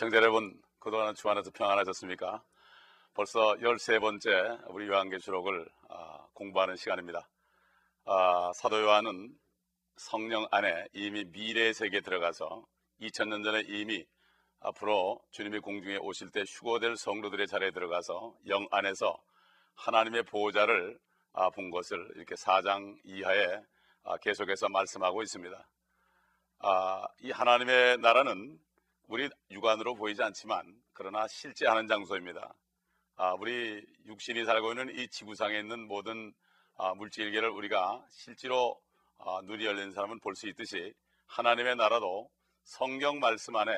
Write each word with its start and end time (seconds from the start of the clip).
시청자 0.00 0.16
여러분, 0.16 0.58
그동안 0.78 1.14
주안에서 1.14 1.50
평안하셨습니까? 1.50 2.42
벌써 3.12 3.54
13번째 3.56 4.72
우리 4.72 4.88
요한계시록을 4.88 5.68
아, 5.90 6.26
공부하는 6.32 6.76
시간입니다. 6.76 7.28
아, 8.06 8.50
사도 8.54 8.80
요한은 8.80 9.38
성령 9.96 10.46
안에 10.52 10.86
이미 10.94 11.26
미래의 11.26 11.74
세계에 11.74 12.00
들어가서 12.00 12.64
2000년 13.02 13.44
전에 13.44 13.60
이미 13.68 14.06
앞으로 14.60 15.20
주님이 15.32 15.58
공중에 15.58 15.98
오실 15.98 16.30
때 16.30 16.44
휴거될 16.48 16.96
성도들의 16.96 17.46
자리에 17.46 17.70
들어가서 17.70 18.34
영 18.46 18.66
안에서 18.70 19.22
하나님의 19.74 20.22
보호자를 20.22 20.98
아, 21.34 21.50
본 21.50 21.68
것을 21.68 22.10
이렇게 22.16 22.36
4장 22.36 22.96
이하에 23.04 23.60
아, 24.04 24.16
계속해서 24.16 24.70
말씀하고 24.70 25.22
있습니다. 25.22 25.68
아, 26.60 27.06
이 27.18 27.30
하나님의 27.30 27.98
나라는 27.98 28.58
우리 29.10 29.28
육안으로 29.50 29.96
보이지 29.96 30.22
않지만 30.22 30.72
그러나 30.92 31.26
실제 31.26 31.66
하는 31.66 31.88
장소입니다. 31.88 32.54
아, 33.16 33.32
우리 33.40 33.84
육신이 34.06 34.44
살고 34.44 34.70
있는 34.70 34.96
이 34.96 35.08
지구상에 35.08 35.58
있는 35.58 35.88
모든 35.88 36.32
아, 36.76 36.94
물질계를 36.94 37.48
우리가 37.48 38.06
실제로 38.08 38.80
아, 39.18 39.40
눈이 39.42 39.66
열린 39.66 39.90
사람은 39.90 40.20
볼 40.20 40.36
수 40.36 40.46
있듯이 40.48 40.94
하나님의 41.26 41.74
나라도 41.74 42.30
성경 42.62 43.18
말씀 43.18 43.56
안에 43.56 43.72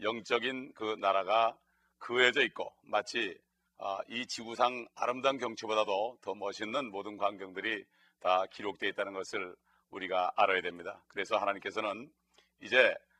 영적인 0.00 0.74
그 0.74 0.94
나라가 1.00 1.58
그해져 1.98 2.40
있고 2.42 2.72
마치 2.82 3.36
아, 3.78 3.98
이 4.08 4.24
지구상 4.28 4.86
아름다운 4.94 5.38
경치보다도 5.38 6.18
더 6.22 6.34
멋있는 6.36 6.92
모든 6.92 7.16
광경들이 7.16 7.84
다 8.20 8.46
기록되어 8.46 8.90
있다는 8.90 9.12
것을 9.12 9.56
우리가 9.90 10.32
알아야 10.36 10.62
됩니다. 10.62 11.02
그래서 11.08 11.36
하나님께서는 11.36 12.12
이제 12.60 12.94
아, 12.94 13.11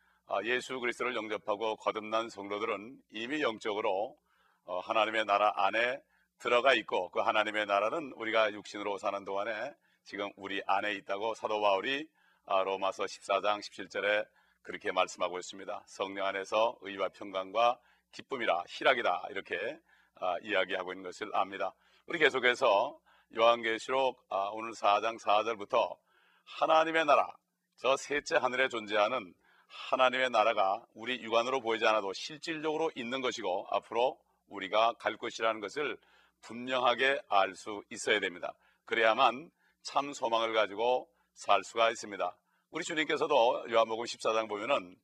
예수 0.44 0.80
그리스도를 0.80 1.14
영접하고 1.14 1.76
거듭난 1.76 2.28
성도들은 2.30 2.98
이미 3.10 3.42
영적으로 3.42 4.16
어, 4.64 4.78
하나님의 4.80 5.24
나라 5.24 5.52
안에 5.56 6.00
들어가 6.38 6.74
있고 6.74 7.10
그 7.10 7.20
하나님의 7.20 7.66
나라는 7.66 8.12
우리가 8.16 8.52
육신으로 8.52 8.98
사는 8.98 9.24
동안에 9.24 9.74
지금 10.04 10.30
우리 10.36 10.62
안에 10.66 10.94
있다고 10.94 11.34
사도 11.34 11.60
바울이 11.60 12.08
아, 12.46 12.62
로마서 12.62 13.04
14장 13.04 13.60
17절에 13.60 14.26
그렇게 14.62 14.90
말씀하고 14.90 15.38
있습니다. 15.38 15.84
성령 15.86 16.26
안에서 16.26 16.76
의와 16.80 17.10
평강과 17.10 17.78
기쁨이라 18.10 18.64
희락이다 18.68 19.26
이렇게 19.30 19.78
아, 20.16 20.36
이야기하고 20.42 20.92
있는 20.92 21.04
것을 21.04 21.30
압니다. 21.34 21.72
우리 22.06 22.18
계속해서 22.18 22.98
요한계시록 23.36 24.26
오늘 24.52 24.72
4장 24.72 25.20
4절부터 25.20 25.96
하나님의 26.44 27.06
나라 27.06 27.28
저 27.76 27.96
셋째 27.96 28.36
하늘에 28.36 28.68
존재하는 28.68 29.32
하나님의 29.72 30.30
나라가 30.30 30.84
우리 30.94 31.22
육안으로 31.22 31.60
보이지 31.60 31.86
않아도 31.86 32.12
실질적으로 32.12 32.90
있는 32.94 33.20
것이고 33.20 33.66
앞으로 33.70 34.18
우리가 34.48 34.92
갈 34.98 35.16
것이라는 35.16 35.60
것을 35.60 35.96
분명하게 36.42 37.20
알 37.28 37.54
수 37.54 37.82
있어야 37.90 38.20
됩니다. 38.20 38.52
그래야만 38.84 39.50
참 39.82 40.12
소망을 40.12 40.52
가지고 40.52 41.08
살 41.34 41.62
수가 41.64 41.90
있습니다. 41.90 42.36
우리 42.70 42.84
주님께서도 42.84 43.66
요한복음 43.70 44.04
14장 44.04 44.48
보면은 44.48 44.96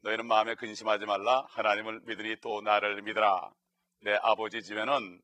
너희는 0.00 0.26
마음에 0.26 0.54
근심하지 0.54 1.06
말라 1.06 1.44
하나님을 1.50 2.00
믿으니 2.04 2.36
또 2.40 2.60
나를 2.60 3.02
믿으라 3.02 3.50
내 4.02 4.14
아버지 4.22 4.62
집에는 4.62 5.20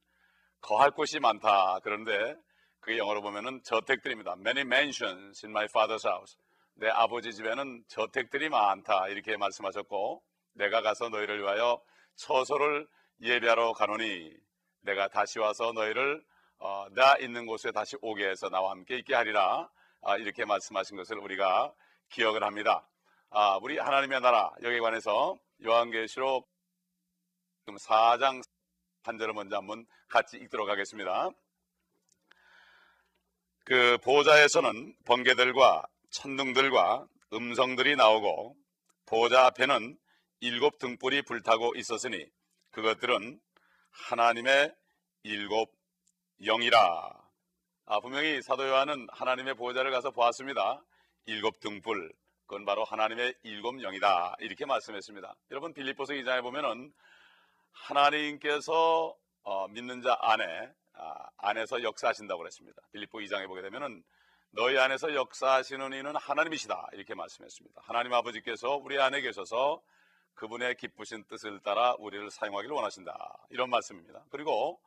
거할 0.61 0.91
곳이 0.91 1.21
많다 1.21 1.81
그런데 1.83 2.37
그 2.81 2.97
영어로 2.97 3.23
보면은 3.23 3.63
저택들입니다. 3.65 4.35
Many 4.39 4.63
mansions 4.63 5.45
in 5.47 5.53
my 5.53 5.67
father's 5.67 6.05
house. 6.05 6.37
내 6.75 6.89
아버지 6.89 7.33
집에는 7.33 7.85
저택들이 7.89 8.49
많다 8.49 9.09
이렇게 9.09 9.37
말씀하셨고 9.37 10.23
내가 10.55 10.83
가서 10.83 11.09
너희를 11.09 11.41
위하여 11.41 11.83
처소를 12.17 12.89
예배하러 13.21 13.73
가노니 13.73 14.33
내가 14.81 15.09
다시 15.09 15.39
와서 15.39 15.73
너희를 15.73 16.25
어, 16.59 16.87
나 16.93 17.17
있는 17.19 17.47
곳에 17.47 17.73
다시 17.73 17.97
오게 18.01 18.29
해서 18.29 18.49
나와 18.49 18.71
함께 18.71 18.97
있게 18.99 19.15
하리라 19.15 19.69
아, 20.03 20.17
이렇게 20.17 20.45
말씀하신 20.45 20.97
것을 20.97 21.19
우리가 21.19 21.73
기억을 22.09 22.43
합니다. 22.43 22.89
아, 23.31 23.59
우리 23.63 23.79
하나님의 23.79 24.21
나라 24.21 24.53
여기에 24.63 24.81
관해서 24.81 25.37
요한계시록 25.65 26.49
4장 27.67 28.43
한 29.05 29.19
절을 29.19 29.33
먼저 29.35 29.57
한번 29.57 29.87
같이 30.09 30.37
읽도록 30.37 30.69
하겠습니다. 30.69 31.31
그 33.65 33.99
보좌에서는 34.03 34.95
번개들과 35.05 35.87
천둥들과 36.13 37.07
음성들이 37.33 37.97
나오고 37.97 38.57
보좌 39.07 39.47
앞에는 39.47 39.99
일곱 40.41 40.79
등불이 40.79 41.23
불타고 41.23 41.75
있었으니 41.75 42.27
그것들은 42.71 43.41
하나님의 43.91 44.75
일곱 45.25 45.73
영이라. 46.45 47.11
아, 47.87 48.01
분명히 48.01 48.43
사도 48.43 48.69
요한은 48.69 49.09
하나님의 49.11 49.55
보좌를 49.55 49.91
가서 49.91 50.11
보았습니다. 50.11 50.83
일곱 51.27 51.61
등불, 51.61 52.13
그건 52.47 52.65
바로 52.65 52.85
하나님의 52.85 53.35
일곱 53.43 53.81
영이다. 53.81 54.37
이렇게 54.41 54.67
말씀했습니다. 54.67 55.35
여러분 55.51 55.73
빌립보서 55.73 56.15
2장에 56.15 56.43
보면은 56.43 56.93
하나님께서 57.73 59.17
어, 59.45 59.69
믿는 59.69 60.03
자 60.03 60.17
안에 60.21 60.73
아, 60.95 61.29
안에서 61.39 61.83
역사하신다고 61.83 62.39
그랬습니다. 62.39 62.83
빌립보 62.93 63.19
2장에 63.19 63.47
보게 63.47 63.63
되면은 63.63 64.03
너희 64.55 64.77
안에서 64.77 65.15
역사하시는 65.15 65.95
이는 65.95 66.15
하나님이시다 66.15 66.89
이렇게 66.93 67.15
말씀했습니다. 67.15 67.81
하나님 67.87 68.13
아버지께서 68.13 68.77
우리 68.77 69.01
안에 69.01 69.23
계셔서 69.23 69.81
그분의 70.35 70.77
기쁘신 70.77 71.25
뜻을 71.25 71.61
따라 71.61 71.95
우리를 71.99 72.31
사용하기를 72.31 72.75
원하신다 72.77 73.47
이런 73.49 73.71
말씀입니다. 73.71 74.27
그리고 74.31 74.79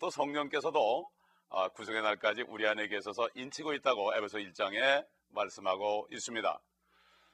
또 0.00 0.10
성령께서도 0.10 1.08
아, 1.50 1.68
구속의 1.68 2.02
날까지 2.02 2.42
우리 2.48 2.66
안에 2.66 2.88
계셔서 2.88 3.28
인치고 3.34 3.74
있다고 3.74 4.12
에베소 4.16 4.38
1장에 4.38 5.06
말씀하고 5.28 6.08
있습니다. 6.10 6.60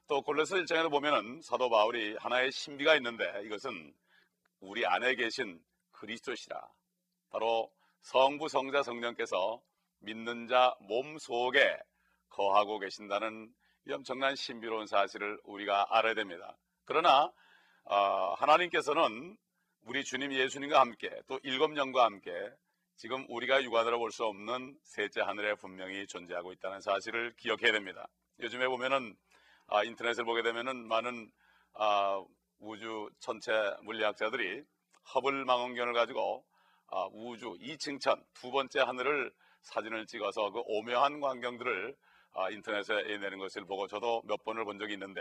또 0.09 0.21
골로새 0.21 0.57
1장에도 0.57 0.91
보면은 0.91 1.41
사도 1.41 1.71
바울이 1.71 2.17
하나의 2.17 2.53
신비가 2.53 2.97
있는데 2.97 3.25
이것은 3.45 3.95
우리 4.61 4.85
안에 4.85 5.15
계신 5.15 5.59
그리스도시라. 5.93 6.69
바로 7.31 7.73
성부 8.03 8.49
성자 8.49 8.83
성령께서 8.83 9.63
믿는 10.01 10.47
자 10.49 10.75
몸 10.81 11.19
속에 11.19 11.79
거하고 12.31 12.79
계신다는 12.79 13.49
이 13.87 13.93
엄청난 13.93 14.37
신비로운 14.37 14.87
사실을 14.87 15.41
우리가 15.45 15.87
알아야 15.91 16.15
됩니다. 16.15 16.57
그러나 16.85 17.33
어, 17.85 18.35
하나님께서는 18.35 19.37
우리 19.83 20.05
주님 20.05 20.33
예수님과 20.33 20.79
함께 20.81 21.11
또 21.27 21.41
일곱 21.43 21.77
영과 21.77 22.05
함께 22.05 22.31
지금 22.97 23.25
우리가 23.29 23.63
육안으로 23.63 23.99
볼 23.99 24.11
수 24.11 24.25
없는 24.25 24.77
셋째 24.83 25.21
하늘에 25.23 25.55
분명히 25.55 26.07
존재하고 26.07 26.53
있다는 26.53 26.81
사실을 26.81 27.35
기억해야 27.37 27.73
됩니다. 27.73 28.09
요즘에 28.41 28.67
보면은 28.69 29.17
아, 29.69 29.85
인터넷을 29.85 30.25
보게 30.25 30.43
되면은 30.43 30.87
많은 30.89 31.31
아, 31.75 32.23
우주 32.59 33.09
천체 33.21 33.53
물리학자들이 33.83 34.65
허블 35.15 35.45
망원경을 35.45 35.93
가지고 35.95 36.45
아, 36.89 37.07
우주 37.13 37.57
이층천 37.61 38.23
두 38.35 38.51
번째 38.51 38.81
하늘을 38.81 39.33
사진을 39.63 40.07
찍어서 40.07 40.51
그 40.51 40.61
오묘한 40.67 41.21
광경들을 41.21 41.97
아, 42.35 42.51
인터넷에 42.51 42.95
내는 43.19 43.39
것을 43.39 43.65
보고 43.65 43.87
저도 43.87 44.23
몇 44.27 44.45
번을 44.45 44.65
본 44.65 44.79
적이 44.79 44.95
있는데 44.95 45.21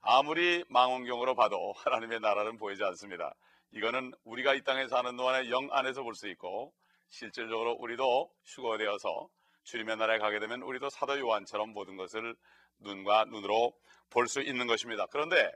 아무리 0.00 0.64
망원경으로 0.68 1.34
봐도 1.34 1.72
하나님의 1.84 2.20
나라는 2.20 2.58
보이지 2.58 2.82
않습니다. 2.84 3.34
이거는 3.72 4.12
우리가 4.24 4.54
이 4.54 4.62
땅에 4.62 4.86
사는 4.88 5.16
동안에 5.16 5.48
영 5.50 5.68
안에서 5.72 6.02
볼 6.02 6.14
수 6.14 6.28
있고 6.28 6.72
실질적으로 7.08 7.72
우리도 7.72 8.30
휴거되어서 8.44 9.28
주님의 9.64 9.96
나라에 9.96 10.18
가게 10.18 10.40
되면 10.40 10.62
우리도 10.62 10.90
사도 10.90 11.18
요한처럼 11.18 11.70
모든 11.72 11.96
것을 11.96 12.34
눈과 12.80 13.26
눈으로 13.26 13.72
볼 14.10 14.26
수 14.26 14.40
있는 14.42 14.66
것입니다. 14.66 15.06
그런데 15.06 15.50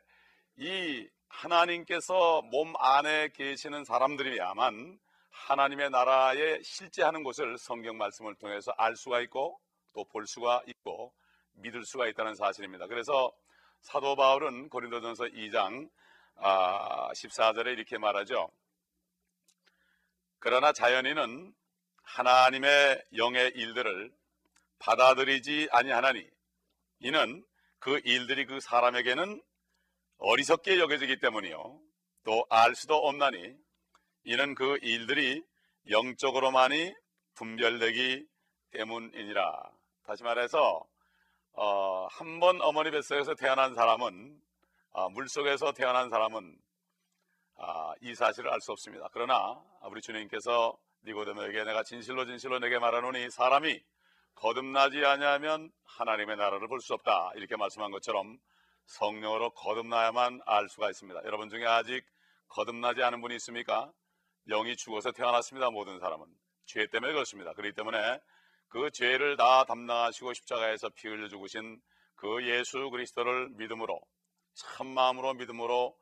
이 0.57 1.07
하나님께서 1.29 2.43
몸 2.43 2.75
안에 2.79 3.29
계시는 3.35 3.85
사람들이야만 3.85 4.99
하나님의 5.37 5.91
나라에 5.91 6.61
실제하는 6.63 7.23
것을 7.23 7.59
성경 7.59 7.97
말씀을 7.99 8.35
통해서 8.37 8.73
알 8.79 8.97
수가 8.97 9.21
있고 9.21 9.61
또 9.93 10.05
볼 10.05 10.27
수가 10.27 10.63
있고 10.67 11.15
믿을 11.55 11.85
수가 11.85 12.07
있다는 12.09 12.35
사실입니다. 12.35 12.87
그래서 12.87 13.33
사도 13.81 14.17
바울은 14.17 14.69
고린도전서 14.69 15.25
2장 15.27 15.89
14절에 16.39 17.67
아, 17.67 17.71
이렇게 17.71 17.97
말하죠. 17.99 18.51
그러나 20.39 20.73
자연인은 20.73 21.55
하나님의 22.03 23.05
영의 23.17 23.53
일들을 23.55 24.13
받아들이지 24.79 25.69
아니하나니 25.71 26.29
이는 27.01 27.45
그 27.79 28.01
일들이 28.05 28.45
그 28.45 28.61
사람에게는 28.61 29.43
어리석게 30.19 30.79
여겨지기 30.79 31.21
때문이요 31.21 31.81
또 32.25 32.45
알 32.51 32.75
수도 32.75 32.97
없나니 32.97 33.57
이는 34.27 34.57
그 34.57 34.77
일들이 34.83 35.41
영적으로만이 35.89 36.93
분별되기 37.35 38.27
때문이니라. 38.73 39.71
다시 40.05 40.25
말해서 40.25 40.85
어, 41.53 42.07
한 42.11 42.41
번 42.41 42.61
어머니 42.61 42.91
뱃속에서 42.91 43.35
태어난 43.37 43.75
사람은 43.75 44.37
어, 44.91 45.09
물속에서 45.11 45.73
태어난 45.73 46.11
사람은 46.11 46.59
아, 47.59 47.95
이 48.03 48.15
사실을 48.17 48.51
알 48.53 48.61
수 48.61 48.73
없습니다. 48.73 49.09
그러나 49.13 49.63
우리 49.91 50.01
주님께서 50.03 50.77
니고데모에게 51.05 51.63
내가 51.63 51.85
진실로 51.85 52.27
진실로 52.27 52.59
내게 52.59 52.79
말하노니 52.81 53.31
사람이 53.31 53.81
거듭나지 54.35 55.05
아니하면 55.05 55.71
하나님의 55.85 56.37
나라를 56.37 56.67
볼 56.67 56.81
수 56.81 56.95
없다 56.95 57.31
이렇게 57.37 57.57
말씀한 57.57 57.93
것처럼 57.93 58.39
성령으로 58.87 59.51
거듭나야만 59.51 60.41
알 60.47 60.69
수가 60.69 60.91
있습니다. 60.91 61.23
여러분 61.25 61.49
중에 61.49 61.65
아직 61.65 62.05
거듭나지 62.49 63.03
않은 63.05 63.21
분이 63.21 63.37
있습니까? 63.37 63.93
영이 64.49 64.77
죽어서 64.77 65.13
태어났습니다. 65.13 65.71
모든 65.71 65.99
사람은 65.99 66.27
죄 66.67 66.87
때문에 66.87 67.13
그렇습니다. 67.13 67.53
그렇기 67.53 67.75
때문에 67.75 68.21
그 68.69 68.91
죄를 68.91 69.37
다 69.37 69.65
담당하시고 69.65 70.35
십자가에서 70.35 70.91
피 70.91 71.09
흘려 71.09 71.29
죽으신 71.29 71.81
그 72.15 72.45
예수 72.47 72.91
그리스도를 72.91 73.51
믿음으로 73.51 74.01
참 74.55 74.89
마음으로 74.89 75.35
믿음으로 75.35 75.97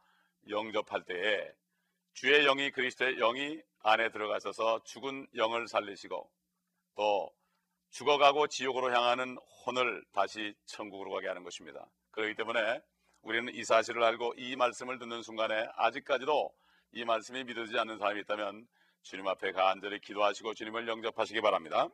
영접할 0.49 1.05
때에 1.05 1.53
주의 2.15 2.45
영이 2.45 2.71
그리스도의 2.71 3.17
영이 3.17 3.61
안에 3.83 4.11
들어가셔서 4.11 4.83
죽은 4.85 5.27
영을 5.35 5.67
살리시고 5.69 6.31
또 6.95 7.31
죽어가고 7.91 8.47
지옥으로 8.49 8.93
향하는 8.93 9.37
혼을 9.67 10.05
다시 10.13 10.55
천국으로 10.67 11.13
가게 11.13 11.29
하는 11.29 11.43
것입니다. 11.43 11.87
그렇기 12.11 12.35
때문에 12.35 12.81
우리는 13.23 13.55
이 13.55 13.65
사실을 13.65 14.03
알고 14.03 14.35
이 14.37 14.57
말씀을 14.57 14.99
듣는 14.99 15.23
순간에 15.23 15.67
아직까지도 15.77 16.53
이 16.95 17.05
말씀이 17.05 17.43
믿어지지 17.45 17.79
않는 17.79 17.99
사람이 17.99 18.21
있다면 18.21 18.67
주님 19.03 19.27
앞에 19.27 19.53
간절히 19.53 20.01
기도하시고 20.01 20.55
주님을 20.55 20.87
영접하시기 20.87 21.41
바랍니다. 21.41 21.89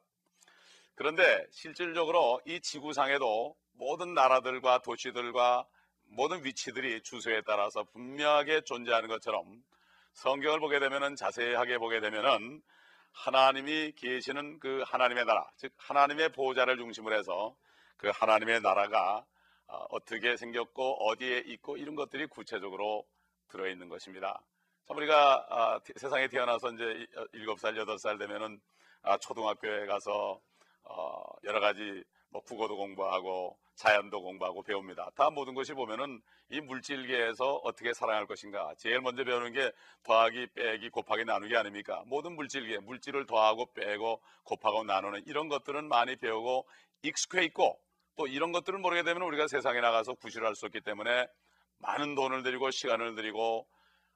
그런데 0.94 1.46
실질적으로 1.50 2.40
이 2.44 2.60
지구상에도 2.60 3.56
모든 3.72 4.12
나라들과 4.12 4.82
도시들과 4.82 5.66
모든 6.04 6.44
위치들이 6.44 7.02
주소에 7.02 7.40
따라서 7.46 7.84
분명하게 7.84 8.62
존재하는 8.62 9.08
것처럼 9.08 9.62
성경을 10.12 10.60
보게 10.60 10.78
되면은 10.80 11.16
자세하게 11.16 11.78
보게 11.78 12.00
되면은 12.00 12.60
하나님이 13.12 13.92
계시는 13.96 14.60
그 14.60 14.82
하나님의 14.86 15.24
나라, 15.24 15.50
즉 15.56 15.72
하나님의 15.78 16.30
보호자를 16.32 16.76
중심으로 16.76 17.16
해서 17.16 17.56
그 17.96 18.10
하나님의 18.12 18.60
나라가 18.60 19.24
어, 19.66 19.86
어떻게 19.90 20.36
생겼고 20.36 21.08
어디에 21.08 21.38
있고 21.46 21.76
이런 21.76 21.94
것들이 21.94 22.26
구체적으로 22.26 23.06
들어 23.48 23.68
있는 23.68 23.88
것입니다. 23.88 24.42
참 24.90 24.96
우리가 24.96 25.46
아, 25.48 25.80
세상에 25.94 26.26
태어나서 26.26 26.72
이제 26.72 27.06
일곱 27.32 27.60
살 27.60 27.76
여덟 27.76 27.96
살 27.96 28.18
되면은 28.18 28.60
아, 29.02 29.16
초등학교에 29.18 29.86
가서 29.86 30.40
어, 30.82 31.22
여러 31.44 31.60
가지 31.60 32.02
뭐 32.30 32.42
국어도 32.42 32.76
공부하고 32.76 33.56
자연도 33.76 34.20
공부하고 34.20 34.64
배웁니다. 34.64 35.10
다 35.14 35.30
모든 35.30 35.54
것이 35.54 35.74
보면은 35.74 36.20
이 36.50 36.60
물질계에서 36.60 37.60
어떻게 37.62 37.94
살아갈 37.94 38.26
것인가. 38.26 38.74
제일 38.78 39.00
먼저 39.00 39.22
배우는 39.22 39.52
게 39.52 39.70
더하기, 40.02 40.48
빼기, 40.54 40.90
곱하기, 40.90 41.24
나누기 41.24 41.56
아닙니까? 41.56 42.02
모든 42.06 42.34
물질계, 42.34 42.78
물질을 42.80 43.26
더하고 43.26 43.72
빼고 43.72 44.20
곱하고 44.42 44.82
나누는 44.82 45.22
이런 45.26 45.48
것들은 45.48 45.86
많이 45.88 46.16
배우고 46.16 46.66
익숙해 47.02 47.44
있고 47.44 47.78
또 48.16 48.26
이런 48.26 48.50
것들을 48.50 48.76
모르게 48.80 49.04
되면 49.04 49.22
우리가 49.22 49.46
세상에 49.46 49.80
나가서 49.80 50.14
구실을 50.14 50.48
할수 50.48 50.66
없기 50.66 50.80
때문에 50.80 51.28
많은 51.78 52.16
돈을 52.16 52.42
들이고 52.42 52.72
시간을 52.72 53.14
들이고 53.14 53.68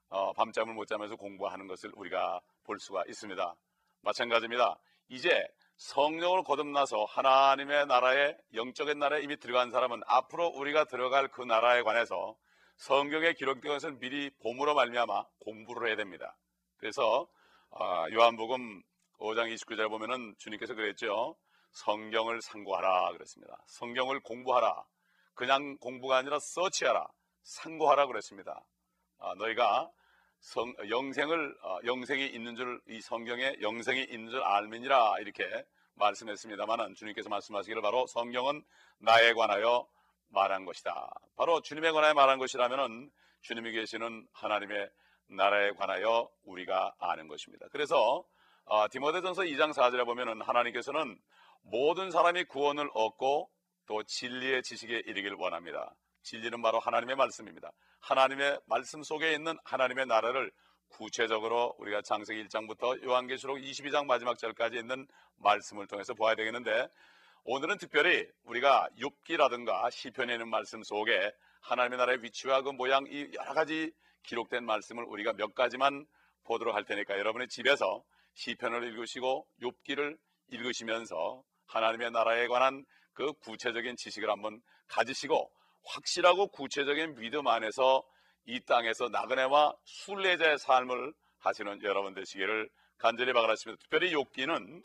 어, 0.09 0.33
밤잠을 0.33 0.75
못 0.75 0.87
자면서 0.87 1.17
공부하는 1.17 1.67
것을 1.67 1.91
우리가 1.95 2.41
볼 2.65 2.79
수가 2.79 3.05
있습니다. 3.09 3.55
마찬가지입니다. 4.03 4.79
이제 5.09 5.47
성령으로 5.77 6.45
거듭나서 6.45 7.05
하나님의 7.05 7.87
나라에 7.87 8.37
영적인 8.55 8.99
나라에 8.99 9.23
이미 9.23 9.37
들어간 9.39 9.71
사람은 9.71 10.03
앞으로 10.07 10.49
우리가 10.49 10.85
들어갈 10.85 11.29
그 11.29 11.43
나라에 11.43 11.83
관해서 11.83 12.37
성경에 12.77 13.33
기록된 13.33 13.73
것을 13.73 13.99
미리 13.99 14.31
봄으로 14.43 14.75
말미암아 14.75 15.25
공부를 15.41 15.89
해야 15.89 15.97
됩니다. 15.97 16.37
그래서 16.77 17.29
아, 17.71 18.07
요한복음 18.13 18.83
5장 19.19 19.53
29절 19.55 19.89
보면은 19.89 20.35
주님께서 20.39 20.75
그랬죠. 20.75 21.37
성경을 21.73 22.41
상고하라 22.41 23.13
그랬습니다. 23.13 23.63
성경을 23.67 24.21
공부하라. 24.21 24.85
그냥 25.35 25.77
공부가 25.79 26.19
아니라 26.19 26.39
서치하라. 26.39 27.07
상고하라 27.43 28.07
그랬습니다. 28.07 28.65
아, 29.25 29.35
너희가 29.37 29.91
성, 30.41 30.75
영생을 30.91 31.57
어, 31.63 31.79
영생이 31.85 32.27
있는 32.27 32.55
줄 32.57 32.81
이 32.89 33.01
성경에 33.01 33.57
영생이 33.63 34.05
있는 34.05 34.31
줄 34.31 34.43
알면이라 34.43 35.19
이렇게 35.21 35.65
말씀했습니다만은 35.95 36.95
주님께서 36.95 37.29
말씀하시기를 37.31 37.81
바로 37.83 38.07
성경은 38.07 38.63
나에 38.99 39.33
관하여 39.33 39.87
말한 40.29 40.65
것이다. 40.65 41.13
바로 41.37 41.61
주님에 41.61 41.93
관하여 41.93 42.13
말한 42.15 42.39
것이라면은 42.39 43.11
주님이 43.41 43.73
계시는 43.73 44.27
하나님의 44.33 44.91
나라에 45.29 45.71
관하여 45.73 46.29
우리가 46.45 46.95
아는 46.99 47.29
것입니다. 47.29 47.67
그래서 47.71 48.25
어, 48.65 48.89
디모데전서 48.91 49.43
2장 49.43 49.73
4절에 49.73 50.05
보면은 50.05 50.43
하나님께서는 50.43 51.19
모든 51.63 52.11
사람이 52.11 52.45
구원을 52.45 52.91
얻고 52.95 53.51
또 53.87 54.03
진리의 54.03 54.63
지식에 54.63 55.03
이르기를 55.07 55.37
원합니다. 55.39 55.95
진리는 56.25 56.61
바로 56.63 56.81
하나님의 56.81 57.17
말씀입니다. 57.17 57.71
하나님의 58.01 58.59
말씀 58.67 59.03
속에 59.03 59.33
있는 59.33 59.57
하나님의 59.65 60.07
나라를 60.07 60.51
구체적으로 60.89 61.75
우리가 61.79 62.03
창세기 62.03 62.47
1장부터 62.47 63.03
요한계시록 63.05 63.59
22장 63.59 64.07
마지막 64.07 64.39
절까지 64.39 64.79
있는 64.79 65.07
말씀을 65.37 65.87
통해서 65.87 66.15
보아야 66.15 66.35
되겠는데 66.35 66.89
오늘은 67.45 67.79
특별히 67.79 68.27
우리가 68.45 68.89
욥기라든가 68.99 69.91
시편에 69.91 70.33
있는 70.33 70.49
말씀 70.49 70.83
속에 70.83 71.33
하나님의 71.61 71.99
나라의 71.99 72.23
위치와 72.23 72.63
그 72.63 72.71
모양 72.71 73.05
이 73.07 73.31
여러 73.35 73.53
가지 73.53 73.93
기록된 74.23 74.65
말씀을 74.65 75.05
우리가 75.05 75.35
몇 75.35 75.55
가지만 75.55 76.07
보도록 76.45 76.75
할 76.75 76.85
테니까 76.85 77.19
여러분의 77.19 77.49
집에서 77.49 78.03
시편을 78.35 78.85
읽으시고 78.85 79.47
욥기를 79.61 80.17
읽으시면서 80.49 81.43
하나님의 81.67 82.13
나라에 82.13 82.47
관한 82.47 82.85
그 83.13 83.33
구체적인 83.35 83.97
지식을 83.97 84.31
한번 84.31 84.61
가지시고 84.89 85.51
확실하고 85.85 86.49
구체적인 86.49 87.17
믿음 87.17 87.47
안에서 87.47 88.03
이 88.47 88.61
땅에서 88.61 89.09
나그네와 89.09 89.75
순례자의 89.85 90.59
삶을 90.59 91.13
하시는 91.39 91.83
여러분 91.83 92.15
되시기를 92.15 92.69
간절히 92.99 93.33
바라십니다. 93.33 93.81
특별히 93.81 94.13
욥기는 94.13 94.83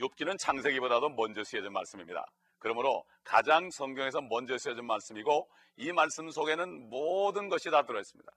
욥기는 0.00 0.38
창세기보다도 0.38 1.10
먼저 1.10 1.44
쓰여진 1.44 1.72
말씀입니다. 1.72 2.24
그러므로 2.58 3.04
가장 3.24 3.70
성경에서 3.70 4.20
먼저 4.22 4.56
쓰여진 4.56 4.86
말씀이고 4.86 5.48
이 5.76 5.92
말씀 5.92 6.30
속에는 6.30 6.88
모든 6.90 7.48
것이 7.48 7.70
다 7.70 7.84
들어 7.84 8.00
있습니다. 8.00 8.30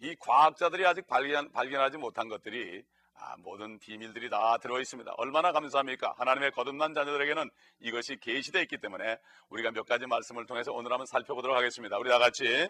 이 0.00 0.14
과학자들이 0.16 0.86
아직 0.86 1.06
발견, 1.06 1.50
발견하지 1.52 1.98
못한 1.98 2.28
것들이 2.28 2.82
아, 3.20 3.36
모든 3.38 3.78
비밀들이 3.78 4.30
다 4.30 4.58
들어 4.58 4.80
있습니다. 4.80 5.12
얼마나 5.16 5.50
감사합니까? 5.52 6.14
하나님의 6.18 6.52
거듭난 6.52 6.94
자녀들에게는 6.94 7.50
이것이 7.80 8.16
계시되어 8.20 8.62
있기 8.62 8.78
때문에 8.78 9.18
우리가 9.48 9.72
몇 9.72 9.86
가지 9.86 10.06
말씀을 10.06 10.46
통해서 10.46 10.72
오늘 10.72 10.92
한번 10.92 11.06
살펴보도록 11.06 11.56
하겠습니다. 11.56 11.98
우리 11.98 12.10
다 12.10 12.18
같이 12.18 12.68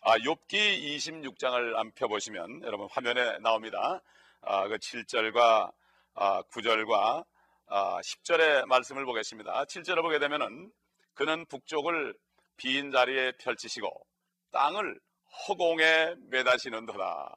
아, 0.00 0.16
욥기 0.16 0.48
26장을 0.96 1.76
안 1.76 1.92
펴 1.94 2.08
보시면 2.08 2.62
여러분 2.62 2.88
화면에 2.90 3.38
나옵니다. 3.38 4.00
아, 4.40 4.66
그 4.66 4.76
7절과 4.76 5.72
아, 6.14 6.42
9절과 6.42 7.24
아, 7.68 8.00
10절의 8.00 8.66
말씀을 8.66 9.04
보겠습니다. 9.04 9.64
7절을 9.64 10.02
보게 10.02 10.18
되면은 10.18 10.72
그는 11.14 11.44
북쪽을 11.46 12.14
빈 12.56 12.90
자리에 12.90 13.32
펼치시고 13.38 13.88
땅을 14.52 14.98
허공에 15.48 16.14
매다시는도다. 16.30 17.36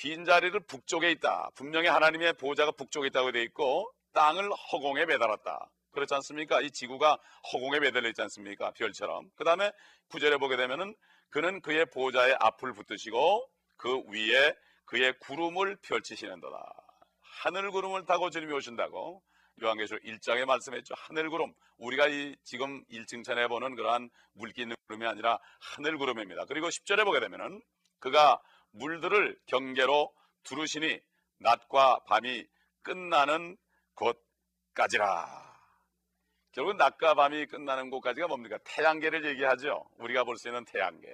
빈자리를 0.00 0.58
북쪽에 0.60 1.10
있다. 1.10 1.50
분명히 1.54 1.88
하나님의 1.88 2.32
보호자가 2.34 2.72
북쪽에 2.72 3.08
있다고 3.08 3.32
되어 3.32 3.42
있고 3.42 3.92
땅을 4.14 4.50
허공에 4.50 5.04
매달았다. 5.04 5.70
그렇지 5.92 6.14
않습니까? 6.14 6.62
이 6.62 6.70
지구가 6.70 7.18
허공에 7.52 7.80
매달려 7.80 8.08
있지 8.08 8.22
않습니까? 8.22 8.70
별처럼. 8.72 9.28
그 9.36 9.44
다음에 9.44 9.70
구절에 10.08 10.38
보게 10.38 10.56
되면은 10.56 10.96
그는 11.28 11.60
그의 11.60 11.84
보호자의 11.86 12.34
앞을 12.40 12.72
붙드시고 12.72 13.46
그 13.76 14.02
위에 14.08 14.54
그의 14.86 15.18
구름을 15.18 15.76
펼치시는도다. 15.82 16.58
하늘 17.20 17.70
구름을 17.70 18.06
타고 18.06 18.30
주님이 18.30 18.54
오신다고 18.54 19.22
요한계시록 19.62 20.02
1장에 20.02 20.46
말씀했죠. 20.46 20.94
하늘 20.96 21.28
구름. 21.28 21.52
우리가 21.76 22.08
이 22.08 22.34
지금 22.42 22.82
1층천에 22.86 23.48
보는 23.48 23.74
그러한 23.74 24.08
물기 24.32 24.62
있는 24.62 24.76
구름이 24.88 25.06
아니라 25.06 25.38
하늘 25.60 25.98
구름입니다. 25.98 26.46
그리고 26.46 26.68
10절에 26.68 27.04
보게 27.04 27.20
되면은 27.20 27.60
그가 27.98 28.40
물들을 28.72 29.38
경계로 29.46 30.12
두르시니 30.42 31.00
낮과 31.38 32.00
밤이 32.06 32.46
끝나는 32.82 33.56
곳까지라. 33.94 35.50
결국 36.52 36.76
낮과 36.76 37.14
밤이 37.14 37.46
끝나는 37.46 37.90
곳까지가 37.90 38.26
뭡니까? 38.28 38.58
태양계를 38.64 39.24
얘기하죠. 39.24 39.88
우리가 39.98 40.24
볼 40.24 40.36
수 40.36 40.48
있는 40.48 40.64
태양계. 40.64 41.08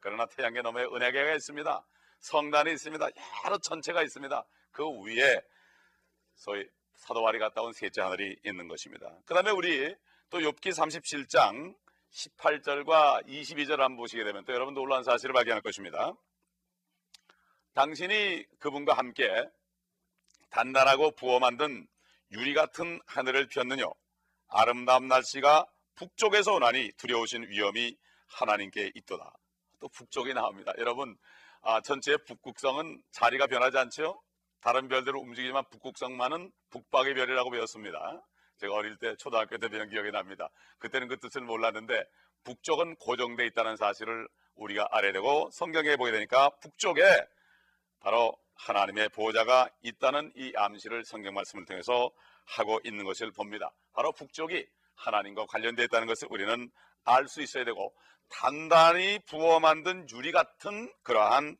그러나 0.00 0.26
태양계 0.26 0.62
너머에 0.62 0.84
은혜계가 0.84 1.34
있습니다. 1.34 1.86
성단이 2.20 2.72
있습니다. 2.72 3.08
여러 3.44 3.58
천체가 3.58 4.02
있습니다. 4.02 4.44
그 4.72 4.84
위에 5.02 5.40
소위 6.34 6.66
사도와리 6.94 7.38
갔다 7.38 7.62
온 7.62 7.72
셋째 7.72 8.02
하늘이 8.02 8.36
있는 8.44 8.68
것입니다. 8.68 9.16
그 9.26 9.34
다음에 9.34 9.50
우리 9.50 9.94
또 10.28 10.38
욥기 10.38 10.70
37장 10.70 11.74
18절과 12.10 13.26
22절 13.26 13.78
한번 13.78 13.96
보시게 13.96 14.24
되면 14.24 14.44
또 14.44 14.52
여러분 14.52 14.74
놀라운 14.74 15.02
사실을 15.02 15.32
발견할 15.32 15.62
것입니다. 15.62 16.14
당신이 17.74 18.44
그분과 18.58 18.94
함께 18.94 19.28
단단하고 20.50 21.12
부어 21.12 21.38
만든 21.38 21.86
유리 22.32 22.54
같은 22.54 23.00
하늘을 23.06 23.48
폈느뇨. 23.48 23.94
아름다운 24.48 25.06
날씨가 25.08 25.66
북쪽에서 25.94 26.54
오나니 26.54 26.92
두려우신 26.96 27.48
위험이 27.48 27.96
하나님께 28.26 28.92
있도다. 28.94 29.32
또 29.80 29.88
북쪽이 29.88 30.34
나옵니다. 30.34 30.72
여러분, 30.78 31.16
아, 31.62 31.80
전체 31.80 32.16
북극성은 32.16 33.02
자리가 33.12 33.46
변하지 33.46 33.78
않죠? 33.78 34.20
다른 34.60 34.88
별들은 34.88 35.18
움직이지만 35.18 35.64
북극성만은 35.70 36.50
북박의 36.70 37.14
별이라고 37.14 37.50
배웠습니다. 37.50 38.22
제가 38.58 38.74
어릴 38.74 38.96
때 38.96 39.16
초등학교 39.16 39.56
때 39.58 39.68
배운 39.68 39.88
기억이 39.88 40.10
납니다. 40.10 40.50
그때는 40.78 41.08
그 41.08 41.18
뜻을 41.18 41.42
몰랐는데 41.42 42.04
북쪽은 42.44 42.96
고정돼 42.96 43.46
있다는 43.46 43.76
사실을 43.76 44.28
우리가 44.54 44.88
알아야 44.90 45.12
되고 45.12 45.48
성경에 45.52 45.96
보게 45.96 46.12
되니까 46.12 46.50
북쪽에 46.60 47.02
바로 48.00 48.36
하나님의 48.56 49.08
보호자가 49.10 49.68
있다는 49.82 50.32
이 50.36 50.52
암시를 50.56 51.04
성경 51.04 51.34
말씀을 51.34 51.64
통해서 51.64 52.10
하고 52.44 52.80
있는 52.84 53.04
것을 53.04 53.30
봅니다. 53.30 53.72
바로 53.92 54.12
북쪽이 54.12 54.66
하나님과 54.96 55.46
관련되어 55.46 55.84
있다는 55.86 56.06
것을 56.06 56.28
우리는 56.30 56.70
알 57.04 57.28
수 57.28 57.40
있어야 57.40 57.64
되고 57.64 57.94
단단히 58.28 59.18
부어 59.26 59.60
만든 59.60 60.06
유리 60.10 60.32
같은 60.32 60.92
그러한 61.02 61.56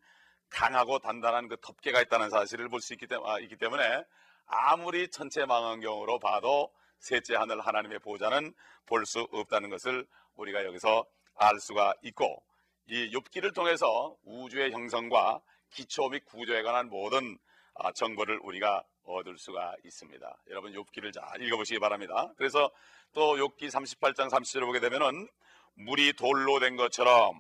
강하고 0.50 0.98
단단한 0.98 1.48
그 1.48 1.56
덮개가 1.60 2.00
있다는 2.02 2.28
사실을 2.30 2.68
볼 2.68 2.80
수 2.80 2.92
있기, 2.94 3.06
아, 3.24 3.38
있기 3.38 3.56
때문에 3.56 4.04
아무리 4.46 5.08
천체 5.08 5.46
망원경으로 5.46 6.18
봐도 6.18 6.72
셋째 6.98 7.36
하늘 7.36 7.60
하나님의 7.60 8.00
보호자는 8.00 8.52
볼 8.86 9.06
수 9.06 9.26
없다는 9.32 9.70
것을 9.70 10.06
우리가 10.34 10.64
여기서 10.64 11.04
알 11.36 11.58
수가 11.60 11.94
있고 12.02 12.42
이 12.86 13.10
욥기를 13.12 13.54
통해서 13.54 14.16
우주의 14.24 14.72
형성과 14.72 15.40
기초 15.70 16.08
및 16.08 16.24
구조에 16.24 16.62
관한 16.62 16.88
모든 16.88 17.38
아, 17.74 17.92
정보를 17.92 18.40
우리가 18.42 18.84
얻을 19.04 19.38
수가 19.38 19.74
있습니다. 19.84 20.42
여러분 20.48 20.72
욥기를 20.72 21.12
잘 21.12 21.40
읽어보시기 21.42 21.78
바랍니다. 21.80 22.32
그래서 22.36 22.70
또 23.12 23.36
욥기 23.36 23.68
38장 23.68 24.30
30절을 24.30 24.66
보게 24.66 24.80
되면은 24.80 25.28
물이 25.74 26.14
돌로 26.14 26.58
된 26.60 26.76
것처럼 26.76 27.34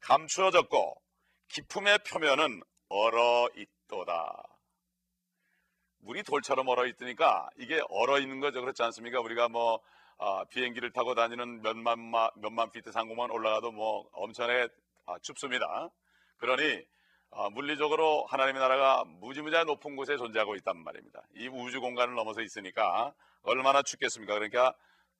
감추어졌고 0.00 1.00
기품의 1.48 1.98
표면은 2.08 2.62
얼어 2.88 3.48
있도다. 3.56 4.42
물이 5.98 6.22
돌처럼 6.22 6.68
얼어 6.68 6.86
있으니까 6.86 7.48
이게 7.58 7.80
얼어 7.90 8.18
있는 8.18 8.40
거죠. 8.40 8.60
그렇지 8.60 8.82
않습니까? 8.82 9.20
우리가 9.20 9.48
뭐 9.48 9.80
아, 10.18 10.44
비행기를 10.50 10.92
타고 10.92 11.14
다니는 11.14 11.62
몇만 11.62 11.98
마, 11.98 12.30
몇만 12.36 12.70
피트 12.70 12.92
상공만 12.92 13.30
올라가도 13.30 13.72
뭐 13.72 14.08
엄청나게 14.12 14.68
아, 15.06 15.18
춥습니다. 15.20 15.90
그러니 16.36 16.62
아, 16.64 16.99
물리적으로 17.52 18.26
하나님의 18.26 18.60
나라가 18.60 19.04
무지무지한 19.04 19.66
높은 19.66 19.96
곳에 19.96 20.16
존재하고 20.16 20.56
있단 20.56 20.76
말입니다. 20.78 21.22
이 21.36 21.48
우주 21.48 21.80
공간을 21.80 22.14
넘어서 22.14 22.42
있으니까 22.42 23.14
얼마나 23.42 23.82
춥겠습니까? 23.82 24.34
그러니까 24.34 24.74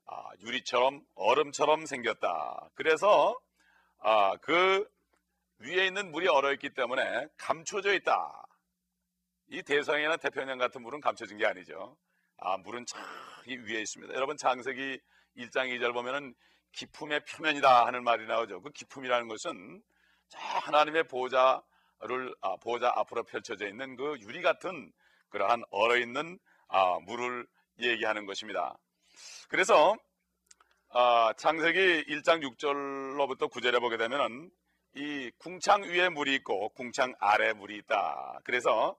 아, 0.07 0.31
유리처럼 0.41 1.03
얼음처럼 1.15 1.87
생겼다. 1.87 2.71
그래서 2.75 3.39
아, 3.99 4.37
그 4.43 4.89
위에 5.59 5.87
있는 5.87 6.11
물이 6.11 6.27
얼어있기 6.27 6.71
때문에 6.71 7.29
감춰져 7.37 7.95
있다. 7.95 8.47
이 9.49 9.63
대서양이나 9.63 10.17
태평양 10.17 10.59
같은 10.59 10.83
물은 10.83 11.01
감춰진 11.01 11.39
게 11.39 11.47
아니죠. 11.47 11.97
아, 12.39 12.57
물은 12.59 12.87
저기 12.87 13.59
위에 13.65 13.81
있습니다. 13.81 14.15
여러분 14.15 14.37
창세기 14.37 14.99
1장 15.37 15.69
2절 15.77 15.93
보면은 15.93 16.35
기품의 16.73 17.25
표면이다 17.25 17.87
하는 17.87 18.03
말이 18.05 18.27
나오죠. 18.27 18.63
그 18.63 18.71
기품이라는 18.71 19.29
것은 19.29 19.83
하나님의 20.33 21.05
보좌 21.05 21.63
를 22.03 22.35
아, 22.41 22.57
보좌 22.57 22.91
앞으로 22.97 23.25
펼쳐져 23.25 23.69
있는 23.69 23.95
그 23.95 24.17
유리 24.21 24.41
같은 24.41 24.91
그러한 25.29 25.63
얼어 25.71 25.99
있는 25.99 26.39
아, 26.69 26.99
물을 27.01 27.47
얘기하는 27.79 28.25
것입니다. 28.25 28.75
그래서 29.49 29.97
아, 30.89 31.35
창세기 31.37 32.07
1장 32.07 32.43
6절로부터 32.43 33.51
9절에 33.53 33.81
보게 33.81 33.99
되면은 33.99 34.51
이 34.95 35.31
궁창 35.39 35.83
위에 35.83 36.09
물이 36.09 36.35
있고 36.37 36.71
궁창 36.71 37.15
아래 37.21 37.53
물이 37.53 37.77
있다. 37.77 38.41
그래서 38.45 38.97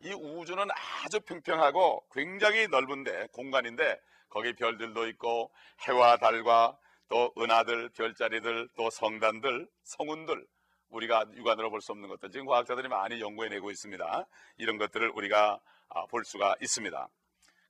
이 0.00 0.12
우주는 0.12 0.64
아주 1.04 1.20
평평하고 1.20 2.06
굉장히 2.12 2.68
넓은데 2.68 3.28
공간인데 3.32 3.98
거기 4.28 4.52
별들도 4.54 5.08
있고 5.08 5.50
해와 5.88 6.18
달과 6.18 6.78
또 7.08 7.32
은하들, 7.36 7.90
별자리들, 7.90 8.68
또 8.76 8.90
성단들, 8.90 9.68
성운들 9.82 10.46
우리가 10.94 11.26
육안으로 11.34 11.70
볼 11.70 11.80
수 11.80 11.92
없는 11.92 12.08
것들 12.08 12.30
지금 12.30 12.46
과학자들이 12.46 12.88
많이 12.88 13.20
연구해내고 13.20 13.70
있습니다. 13.70 14.26
이런 14.58 14.78
것들을 14.78 15.10
우리가 15.10 15.60
아, 15.88 16.06
볼 16.06 16.24
수가 16.24 16.56
있습니다. 16.60 17.08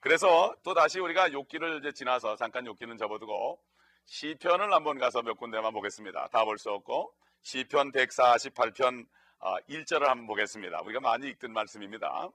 그래서 0.01 0.55
또 0.63 0.75
다시 0.75 1.01
우리가 1.01 1.33
욕기를 1.33 1.79
이제 1.79 1.93
지나서 1.93 2.37
잠깐 2.37 2.67
욕기는 2.67 2.97
접어두고 2.99 3.61
시편을 4.07 4.73
한번 4.73 4.99
가서 4.99 5.23
몇 5.23 5.35
군데만 5.39 5.73
보겠습니다. 5.73 6.29
다 6.29 6.45
볼 6.45 6.59
수 6.59 6.71
없고 6.71 7.15
시편 7.43 7.93
148편 7.93 9.07
1절을 9.69 10.03
한번 10.05 10.27
보겠습니다. 10.27 10.81
우리가 10.83 11.01
많이 11.01 11.29
읽던 11.29 11.53
말씀입니다. 11.53 12.29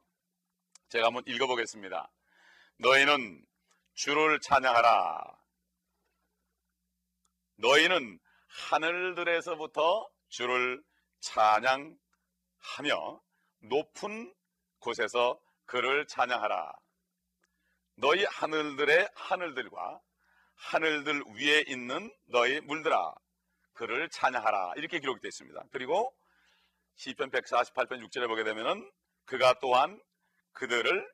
제가 0.90 1.08
한번 1.08 1.24
읽어보겠습니다. 1.28 2.10
너희는 2.78 3.46
주를 3.94 4.40
찬양하라. 4.40 5.22
너희는 7.58 8.20
하늘들에서부터 8.48 10.10
주를 10.30 10.82
찬양하며 11.20 11.98
높은 13.62 14.34
곳에서 14.80 15.40
그를 15.66 16.08
찬양하라. 16.08 16.72
너희 17.96 18.24
하늘들의 18.24 19.10
하늘들과 19.14 20.00
하늘들 20.56 21.24
위에 21.36 21.64
있는 21.68 22.14
너희 22.28 22.60
물들아 22.62 23.14
그를 23.74 24.10
찬양하라. 24.10 24.74
이렇게 24.78 25.00
기록되어 25.00 25.28
있습니다. 25.28 25.64
그리고 25.72 26.14
시편 26.96 27.30
148편 27.32 28.06
6절에 28.08 28.28
보게 28.28 28.44
되면은 28.44 28.90
그가 29.26 29.56
또한 29.62 30.02
그들을 30.54 31.12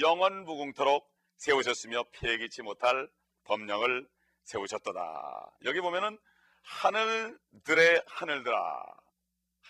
영원 0.00 0.44
무궁토록 0.44 1.08
세우셨으며 1.36 2.04
폐기치 2.12 2.62
못할 2.62 3.08
법령을 3.44 4.08
세우셨도다. 4.44 5.58
여기 5.64 5.80
보면은 5.80 6.18
하늘들의 6.62 8.02
하늘들아 8.06 8.84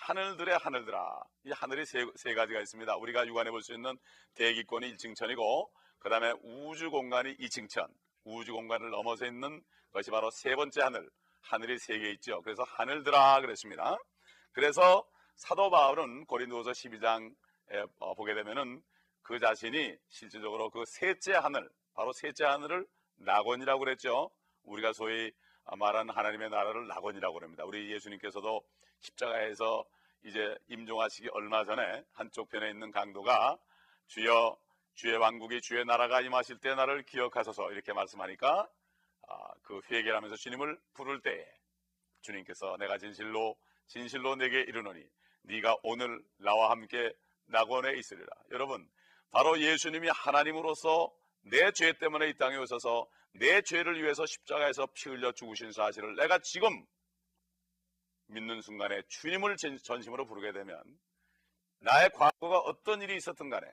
하늘들의 0.01 0.59
하늘들아 0.59 1.23
이 1.45 1.51
하늘이 1.53 1.87
세, 1.87 2.05
세 2.17 2.35
가지가 2.35 2.61
있습니다. 2.61 2.97
우리가 2.97 3.27
육안해 3.27 3.51
볼수 3.51 3.73
있는 3.73 3.97
대기권이 4.35 4.95
1층천이고 4.95 5.71
그 5.99 6.09
다음에 6.09 6.33
우주 6.43 6.91
공간이 6.91 7.37
2층천 7.37 7.89
우주 8.25 8.53
공간을 8.53 8.91
넘어서 8.91 9.27
있는 9.27 9.63
것이 9.93 10.11
바로 10.11 10.31
세 10.31 10.55
번째 10.57 10.83
하늘 10.83 11.09
하늘이 11.43 11.79
세 11.79 11.99
개 11.99 12.11
있죠. 12.13 12.41
그래서 12.43 12.63
하늘들아 12.63 13.41
그랬습니다. 13.41 13.97
그래서 14.53 15.05
사도 15.37 15.71
바울은 15.71 16.27
고린도서 16.27 16.71
12장에 16.73 17.35
어, 17.99 18.15
보게 18.15 18.35
되면은 18.35 18.83
그 19.23 19.39
자신이 19.39 19.97
실질적으로 20.09 20.71
그 20.71 20.85
셋째 20.87 21.33
하늘, 21.35 21.69
바로 21.95 22.13
셋째 22.13 22.45
하늘을 22.45 22.87
낙원이라고 23.17 23.81
그랬죠. 23.81 24.31
우리가 24.65 24.93
소위 24.93 25.33
말하는 25.77 26.15
하나님의 26.15 26.51
나라를 26.51 26.87
낙원이라고 26.89 27.35
그럽니다. 27.35 27.65
우리 27.65 27.91
예수님께서도 27.93 28.63
십자가에서 29.01 29.85
이제 30.25 30.57
임종하시기 30.69 31.29
얼마 31.33 31.65
전에 31.65 32.05
한쪽 32.13 32.49
편에 32.49 32.71
있는 32.71 32.91
강도가 32.91 33.59
주여 34.07 34.57
주의 34.95 35.17
왕국이 35.17 35.61
주의 35.61 35.85
나라가 35.85 36.21
임하실 36.21 36.59
때 36.59 36.75
나를 36.75 37.03
기억하소서 37.05 37.73
이렇게 37.73 37.93
말씀하니까 37.93 38.69
아, 39.29 39.55
그 39.63 39.81
회개를 39.91 40.15
하면서 40.17 40.37
주님을 40.37 40.79
부를 40.95 41.21
때에 41.21 41.47
주님께서 42.21 42.77
내가 42.79 42.99
진실로 42.99 43.57
진실로 43.87 44.37
내게 44.37 44.61
이르노니 44.61 45.05
네가 45.43 45.77
오늘 45.83 46.23
나와 46.39 46.71
함께 46.71 47.13
낙원에 47.47 47.99
있으리라. 47.99 48.29
여러분, 48.51 48.89
바로 49.31 49.59
예수님이 49.59 50.09
하나님으로서 50.09 51.13
내 51.43 51.71
죄 51.73 51.93
때문에 51.99 52.29
이 52.29 52.35
땅에 52.37 52.57
오셔서 52.57 53.07
내 53.35 53.63
죄를 53.63 54.03
위해서 54.03 54.25
십자가에서 54.27 54.87
피 54.95 55.09
흘려 55.09 55.33
죽으신 55.33 55.73
사실을 55.73 56.15
내가 56.17 56.39
지금 56.39 56.87
믿는 58.27 58.61
순간에 58.61 59.03
주님을 59.09 59.57
전심으로 59.83 60.27
부르게 60.27 60.53
되면 60.53 60.83
나의 61.81 62.11
과거가 62.11 62.59
어떤 62.59 63.03
일이 63.03 63.17
있었든 63.17 63.51
간에 63.51 63.67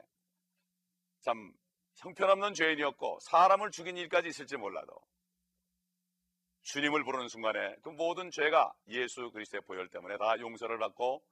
참 1.21 1.53
형편없는 1.97 2.53
죄인이었고 2.53 3.19
사람을 3.21 3.71
죽인 3.71 3.97
일까지 3.97 4.29
있을지 4.29 4.57
몰라도 4.57 4.93
주님을 6.63 7.03
부르는 7.03 7.27
순간에 7.27 7.75
그 7.83 7.89
모든 7.89 8.31
죄가 8.31 8.73
예수 8.87 9.31
그리스도의 9.31 9.61
보혈 9.61 9.89
때문에 9.89 10.17
다 10.17 10.39
용서를 10.39 10.77
받고 10.79 11.23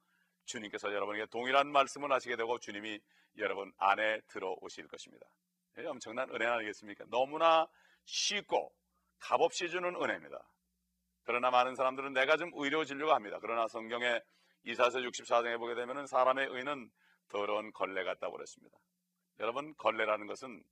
주님께서 0.46 0.92
여러분에게 0.92 1.26
동일한 1.26 1.70
말씀을 1.70 2.10
하시게 2.12 2.36
되고 2.36 2.58
주님이 2.58 3.00
여러분 3.38 3.72
안에 3.76 4.20
들어오실 4.28 4.88
것입니다. 4.88 5.26
엄청난 5.86 6.28
은혜 6.30 6.46
아니겠습니까? 6.46 7.04
너무나 7.08 7.66
쉽고 8.04 8.72
값없이 9.20 9.68
주는 9.68 9.94
은혜입니다. 9.94 10.38
그러나 11.24 11.50
많은 11.50 11.74
사람들은 11.74 12.12
내가 12.14 12.36
좀 12.36 12.50
의료지려고 12.54 13.12
합니다. 13.12 13.38
그러나 13.40 13.68
성경에 13.68 14.20
이사서 14.64 14.98
64장에 15.00 15.58
보게 15.58 15.74
되면 15.74 16.06
사람의 16.06 16.48
의는 16.50 16.90
더러운 17.28 17.70
걸레 17.72 18.04
같다 18.04 18.30
그랬습니다. 18.30 18.78
여러분 19.40 19.74
걸레라는 19.76 20.26
것은 20.26 20.62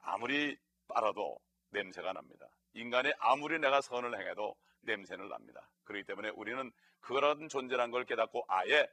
아무리 0.00 0.56
빨아도 0.88 1.38
냄새가 1.70 2.12
납니다. 2.12 2.48
인간이 2.74 3.12
아무리 3.18 3.58
내가 3.58 3.80
선을 3.80 4.18
행해도 4.18 4.56
냄새를 4.82 5.28
납니다. 5.28 5.68
그렇기 5.84 6.04
때문에 6.04 6.30
우리는 6.30 6.72
그런 7.00 7.48
존재란 7.48 7.90
걸 7.90 8.04
깨닫고 8.04 8.44
아예 8.48 8.88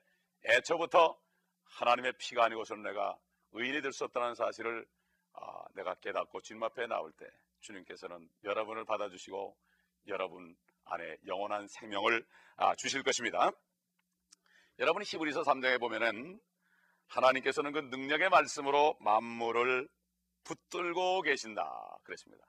애초부터 0.46 1.18
하나님의 1.66 2.14
피가 2.18 2.46
아니고서는 2.46 2.84
내가 2.84 3.18
의인이 3.54 3.82
될 3.82 3.92
수 3.92 4.04
없다는 4.06 4.36
사실을 4.36 4.82
아, 4.82 4.97
내가 5.74 5.96
깨닫고 5.96 6.42
주님 6.42 6.64
앞에 6.64 6.88
나올 6.88 7.12
때 7.14 7.26
주님께서는 7.62 8.30
여러분을 8.44 8.86
받아주시고 8.86 9.58
여러분 10.08 10.56
안에 10.86 11.18
영원한 11.26 11.68
생명을 11.68 12.26
아, 12.58 12.76
주실 12.76 13.04
것입니다. 13.04 13.52
여러분 14.80 15.04
히브리서 15.04 15.42
3장에 15.42 15.80
보면은 15.80 16.40
하나님께서는 17.08 17.72
그 17.72 17.80
능력의 17.80 18.30
말씀으로 18.30 18.96
만물을 19.00 19.88
붙들고 20.44 21.22
계신다 21.22 21.98
그랬습니다. 22.04 22.46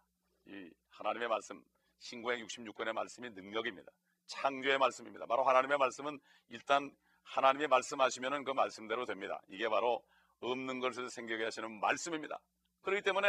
이 0.47 0.71
하나님의 0.91 1.29
말씀 1.29 1.63
신구의 1.99 2.45
66권의 2.45 2.93
말씀이 2.93 3.31
능력입니다. 3.31 3.91
창조의 4.27 4.79
말씀입니다. 4.79 5.27
바로 5.27 5.43
하나님의 5.45 5.79
말씀은 5.79 6.19
일단 6.49 6.95
하나님이 7.25 7.67
말씀하시면 7.67 8.45
그 8.45 8.53
말씀대로 8.53 9.05
됩니다. 9.05 9.41
이게 9.49 9.69
바로 9.69 10.03
없는 10.41 10.81
것을 10.81 11.11
생기게 11.11 11.45
하시는 11.45 11.81
말씀입니다. 11.81 12.39
그렇기 12.89 13.03
때문에 13.03 13.29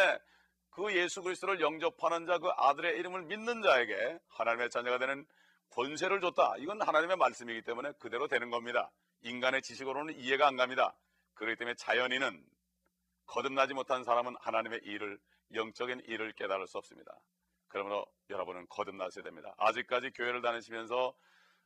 그 0.69 0.95
예수 0.95 1.21
그리스도를 1.21 1.59
영접하는 1.59 2.25
자, 2.25 2.37
그 2.37 2.47
아들의 2.47 2.97
이름을 2.97 3.23
믿는 3.23 3.61
자에게 3.61 4.17
하나님의 4.29 4.69
자녀가 4.69 4.97
되는 4.97 5.25
권세를 5.71 6.21
줬다. 6.21 6.53
이건 6.59 6.81
하나님의 6.81 7.17
말씀이기 7.17 7.63
때문에 7.63 7.91
그대로 7.99 8.29
되는 8.29 8.51
겁니다. 8.51 8.89
인간의 9.23 9.61
지식으로는 9.61 10.17
이해가 10.17 10.47
안 10.47 10.55
갑니다. 10.55 10.95
그렇기 11.33 11.57
때문에 11.57 11.75
자연인은 11.75 12.41
거듭나지 13.25 13.73
못한 13.73 14.05
사람은 14.05 14.37
하나님의 14.39 14.79
일을 14.83 15.19
영적인 15.53 16.03
일을 16.05 16.31
깨달을 16.33 16.65
수 16.65 16.77
없습니다. 16.77 17.19
그러므로 17.67 18.05
여러분은 18.29 18.65
거듭나셔야 18.69 19.25
됩니다. 19.25 19.53
아직까지 19.57 20.11
교회를 20.11 20.41
다니시면서 20.41 21.13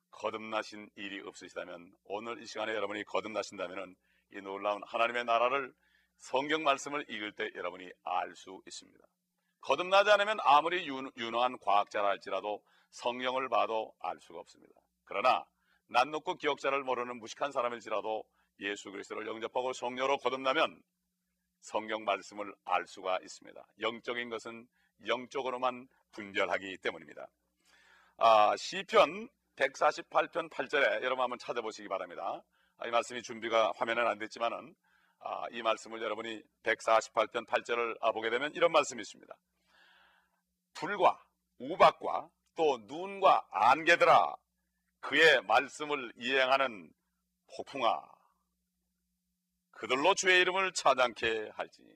거듭나신 0.09 0.89
일이 0.95 1.21
없으시다면 1.21 1.93
오늘 2.05 2.41
이 2.41 2.47
시간에 2.47 2.73
여러분이 2.73 3.03
거듭나신다면 3.03 3.95
이 4.31 4.41
놀라운 4.41 4.81
하나님의 4.83 5.25
나라를 5.25 5.71
성경 6.17 6.63
말씀을 6.63 7.05
읽을 7.09 7.33
때 7.33 7.49
여러분이 7.55 7.91
알 8.03 8.35
수 8.35 8.61
있습니다. 8.65 9.05
거듭나지 9.61 10.11
않으면 10.11 10.37
아무리 10.41 10.85
유능한 10.87 11.57
과학자라 11.59 12.09
할지라도 12.09 12.61
성경을 12.91 13.49
봐도 13.49 13.93
알 13.99 14.19
수가 14.19 14.39
없습니다. 14.39 14.73
그러나 15.05 15.45
난 15.87 16.11
놓고 16.11 16.35
기억자를 16.35 16.83
모르는 16.83 17.19
무식한 17.19 17.51
사람일지라도 17.51 18.23
예수 18.59 18.91
그리스도를 18.91 19.27
영접하고 19.27 19.73
성녀로 19.73 20.17
거듭나면 20.17 20.81
성경 21.61 22.03
말씀을 22.03 22.53
알 22.65 22.85
수가 22.87 23.19
있습니다. 23.21 23.65
영적인 23.81 24.29
것은 24.29 24.67
영적으로만 25.07 25.87
분별하기 26.11 26.77
때문입니다. 26.77 27.27
아, 28.17 28.55
시편 28.57 29.29
148편 29.55 30.49
8절에 30.49 31.03
여러분 31.03 31.23
한번 31.23 31.39
찾아보시기 31.39 31.87
바랍니다. 31.87 32.43
아, 32.77 32.87
이 32.87 32.91
말씀이 32.91 33.21
준비가 33.23 33.71
화면에는 33.75 34.09
안 34.09 34.17
됐지만은 34.17 34.75
아, 35.25 35.45
이 35.51 35.61
말씀을 35.61 36.01
여러분이 36.01 36.43
148편 36.63 37.47
8절을 37.47 37.97
아, 38.01 38.11
보게 38.11 38.29
되면 38.29 38.53
이런 38.55 38.71
말씀이 38.71 39.01
있습니다. 39.01 39.33
불과 40.73 41.23
우박과 41.59 42.29
또 42.55 42.77
눈과 42.87 43.47
안개들아 43.49 44.35
그의 44.99 45.41
말씀을 45.43 46.11
이행하는 46.17 46.91
폭풍아 47.55 48.01
그들로 49.71 50.13
주의 50.15 50.41
이름을 50.41 50.73
찬양케 50.73 51.51
할지니 51.53 51.93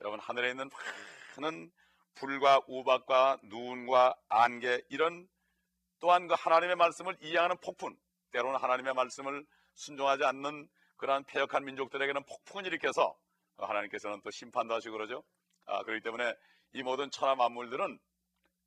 여러분 0.00 0.20
하늘에 0.20 0.50
있는 0.50 0.70
많은 1.36 1.70
불과 2.14 2.60
우박과 2.66 3.38
눈과 3.44 4.16
안개 4.28 4.82
이런 4.88 5.28
또한 5.98 6.26
그 6.28 6.34
하나님의 6.36 6.76
말씀을 6.76 7.16
이해하는 7.20 7.56
폭풍 7.58 7.96
때로는 8.32 8.58
하나님의 8.58 8.94
말씀을 8.94 9.46
순종하지 9.74 10.24
않는 10.24 10.68
그러한 10.96 11.24
폐역한 11.24 11.64
민족들에게는 11.64 12.24
폭풍을 12.24 12.66
일으켜서 12.66 13.16
하나님께서는 13.58 14.20
또 14.22 14.30
심판도 14.30 14.74
하시고 14.74 14.92
그러죠. 14.92 15.24
아, 15.66 15.82
그렇기 15.82 16.02
때문에 16.02 16.34
이 16.72 16.82
모든 16.82 17.10
천하 17.10 17.34
만물들은 17.34 17.98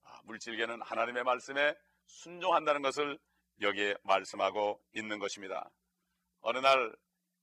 아, 0.03 0.21
물질계는 0.25 0.81
하나님의 0.81 1.23
말씀에 1.23 1.75
순종한다는 2.05 2.81
것을 2.81 3.19
여기에 3.61 3.95
말씀하고 4.03 4.81
있는 4.93 5.19
것입니다. 5.19 5.69
어느 6.41 6.57
날 6.59 6.95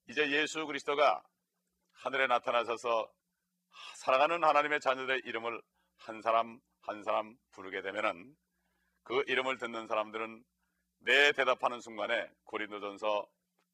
이제 0.08 0.30
예수 0.30 0.66
그리스도가 0.66 1.22
하늘에 1.92 2.26
나타나셔서 2.26 3.10
살아가는 3.96 4.42
하나님의 4.42 4.80
자녀들의 4.80 5.22
이름을 5.24 5.60
한 5.98 6.22
사람 6.22 6.60
한 6.80 7.02
사람 7.02 7.36
부르게 7.50 7.82
되면은 7.82 8.36
그 9.02 9.24
이름을 9.26 9.58
듣는 9.58 9.86
사람들은 9.86 10.44
내 11.00 11.32
대답하는 11.32 11.80
순간에 11.80 12.30
고린도전서 12.44 13.26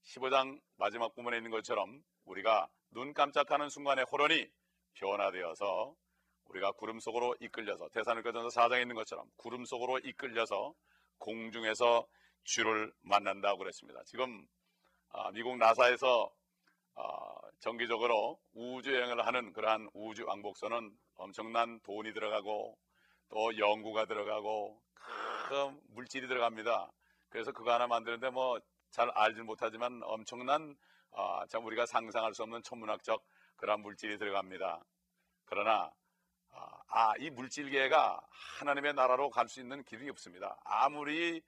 15장 0.05 0.61
마지막 0.77 1.15
부분에 1.15 1.37
있는 1.37 1.51
것처럼 1.51 2.03
우리가 2.25 2.69
눈 2.91 3.15
깜짝하는 3.15 3.69
순간에 3.69 4.03
호련이 4.03 4.49
변화되어서 4.95 5.95
우리가 6.47 6.73
구름 6.73 7.01
속으로 7.01 7.35
이끌려서 7.41 7.89
대산을거전서 7.89 8.49
4장에 8.49 8.83
있는 8.83 8.95
것처럼 8.95 9.27
구름 9.37 9.65
속으로 9.65 9.99
이끌려서 9.99 10.75
공중에서 11.19 12.07
주를 12.45 12.93
만난다고 13.03 13.59
그랬습니다. 13.59 14.03
지금 14.05 14.47
아, 15.11 15.31
미국 15.31 15.57
나사에서 15.57 16.31
아, 16.95 17.35
정기적으로 17.61 18.39
우주 18.53 18.95
여행을 18.95 19.25
하는 19.27 19.53
그러한 19.53 19.89
우주 19.95 20.25
왕복선은 20.27 20.91
엄청난 21.15 21.81
돈이 21.81 22.13
들어가고 22.13 22.77
또 23.29 23.59
연구가 23.59 24.05
들어가고 24.07 24.83
큰 25.49 25.81
물질이 25.89 26.29
들어갑니다. 26.29 26.93
그래서 27.31 27.53
그거 27.53 27.73
하나 27.73 27.87
만드는데 27.87 28.31
뭐 28.31 28.61
잘 28.93 29.11
알지 29.11 29.43
못하지만 29.43 30.01
엄청난 30.05 30.77
아, 31.13 31.45
참 31.49 31.65
우리가 31.67 31.87
상상할 31.87 32.35
수 32.35 32.43
없는 32.43 32.63
천문학적 32.63 33.25
그러한 33.57 33.81
물질이 33.81 34.19
들어갑니다. 34.19 34.85
그러나 35.47 35.91
아, 36.53 36.83
아, 36.89 37.15
이 37.19 37.31
물질계가 37.31 38.21
하나님의 38.31 38.95
나라로 38.95 39.31
갈 39.31 39.49
수 39.49 39.61
있는 39.61 39.83
길이 39.85 40.09
없습니다. 40.11 40.59
아무리 40.65 41.43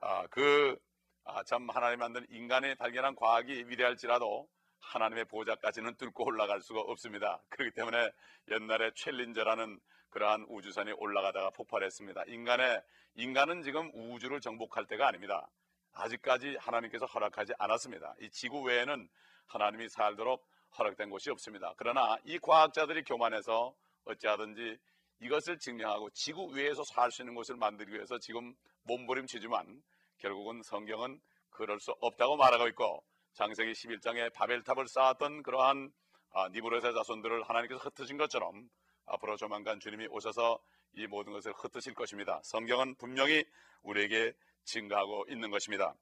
아, 0.00 0.26
그, 0.28 0.76
아, 1.24 1.42
참 1.44 1.68
하나님 1.70 1.98
만든 1.98 2.26
인간이 2.30 2.74
발견한 2.76 3.16
과학이 3.16 3.64
위대할지라도 3.68 4.48
하나님의 4.80 5.24
보좌까지는 5.26 5.96
뚫고 5.96 6.24
올라갈 6.26 6.60
수가 6.60 6.80
없습니다. 6.80 7.42
그렇기 7.48 7.74
때문에 7.74 8.10
옛날에 8.50 8.92
챌린저라는 8.94 9.80
그러한 10.10 10.46
우주선이 10.48 10.92
올라가다가 10.92 11.50
폭발했습니다. 11.50 12.24
인간의 12.28 12.82
인간은 13.16 13.62
지금 13.62 13.90
우주를 13.94 14.40
정복할 14.40 14.86
때가 14.86 15.08
아닙니다. 15.08 15.48
아직까지 15.94 16.56
하나님께서 16.60 17.06
허락하지 17.06 17.52
않았습니다. 17.58 18.14
이 18.20 18.30
지구 18.30 18.62
외에는 18.62 19.08
하나님이 19.46 19.88
살도록 19.88 20.46
허락된 20.78 21.10
곳이 21.10 21.30
없습니다. 21.30 21.74
그러나 21.76 22.16
이 22.24 22.38
과학자들이 22.38 23.04
교만해서 23.04 23.74
어찌하든지 24.04 24.78
이것을 25.20 25.58
증명하고 25.58 26.10
지구 26.10 26.54
위에서 26.54 26.82
살 26.84 27.10
수 27.10 27.22
있는 27.22 27.34
곳을 27.34 27.56
만들기 27.56 27.94
위해서 27.94 28.18
지금 28.18 28.54
몸부림치지만 28.82 29.82
결국은 30.18 30.62
성경은 30.62 31.20
그럴 31.50 31.78
수 31.78 31.92
없다고 32.00 32.36
말하고 32.36 32.66
있고 32.68 33.02
장세기 33.34 33.72
11장에 33.72 34.32
바벨탑을 34.32 34.88
쌓았던 34.88 35.42
그러한 35.42 35.92
아, 36.32 36.48
니브롯의 36.48 36.94
자손들을 36.94 37.44
하나님께서 37.44 37.80
흩으신 37.80 38.16
것처럼 38.16 38.68
앞으로 39.06 39.36
조만간 39.36 39.78
주님이 39.78 40.08
오셔서 40.08 40.58
이 40.94 41.06
모든 41.06 41.32
것을 41.32 41.52
흩으실 41.52 41.94
것입니다. 41.94 42.40
성경은 42.42 42.96
분명히 42.96 43.44
우리에게 43.82 44.32
증가하고 44.64 45.26
있는 45.28 45.50
것입니다. 45.50 45.94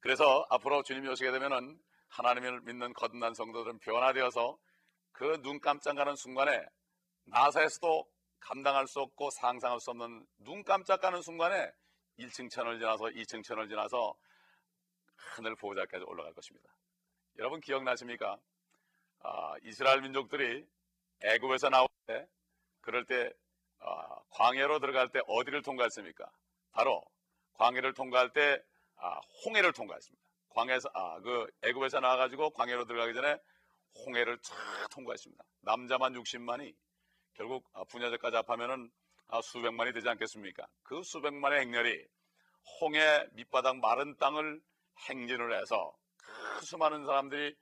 그래서 0.00 0.46
앞으로 0.50 0.82
주님이 0.82 1.08
오시게 1.08 1.30
되면은 1.32 1.78
하나님을 2.08 2.60
믿는 2.62 2.92
거듭난 2.94 3.34
성도들은 3.34 3.78
변화되어서 3.80 4.58
그 5.12 5.36
눈 5.42 5.60
깜짝하는 5.60 6.14
순간에 6.16 6.64
나사에서도 7.24 8.08
감당할 8.40 8.86
수 8.86 9.00
없고 9.00 9.30
상상할 9.30 9.80
수 9.80 9.90
없는 9.90 10.26
눈 10.38 10.62
깜짝하는 10.62 11.22
순간에 11.22 11.72
1층 12.18 12.50
천을 12.50 12.78
지나서 12.78 13.04
2층 13.06 13.44
천을 13.44 13.68
지나서 13.68 14.14
하늘 15.16 15.56
보호자까지 15.56 16.04
올라갈 16.06 16.32
것입니다. 16.32 16.72
여러분 17.38 17.60
기억나십니까? 17.60 18.38
아, 19.20 19.54
이스라엘 19.64 20.00
민족들이 20.02 20.64
애굽에서 21.22 21.68
나올 21.70 21.88
때 22.06 22.26
그럴 22.80 23.04
때 23.04 23.32
아, 23.80 24.20
광해로 24.30 24.78
들어갈 24.78 25.10
때 25.10 25.20
어디를 25.26 25.62
통과했습니까? 25.62 26.30
바로 26.70 27.02
광해를 27.58 27.92
통과할 27.92 28.32
때 28.32 28.62
아, 28.96 29.20
홍해를 29.44 29.72
통과했습니다. 29.72 30.26
광해에서 30.50 30.88
아, 30.94 31.20
그 31.20 31.46
애굽에서 31.62 32.00
나와 32.00 32.16
가지고 32.16 32.50
광해로 32.50 32.86
들어가기 32.86 33.14
전에 33.14 33.38
홍해를 34.06 34.38
쫙 34.42 34.56
통과했습니다. 34.90 35.44
남자만 35.60 36.14
60만이 36.14 36.74
결국 37.34 37.68
아, 37.74 37.84
분야제까지 37.84 38.36
합하면은 38.36 38.90
아, 39.28 39.40
수백만이 39.42 39.92
되지 39.92 40.08
않겠습니까? 40.08 40.66
그 40.82 41.02
수백만의 41.02 41.60
행렬이 41.60 42.06
홍해 42.80 43.26
밑바닥 43.32 43.76
마른 43.78 44.16
땅을 44.16 44.60
행진을 45.08 45.60
해서 45.60 45.94
그 46.16 46.64
수많은 46.64 47.04
사람들이 47.04 47.54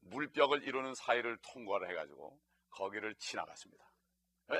물벽을 0.00 0.64
이루는 0.64 0.94
사이를 0.94 1.38
통과를 1.42 1.90
해가지고 1.90 2.38
거기를 2.70 3.14
지나갔습니다. 3.16 3.84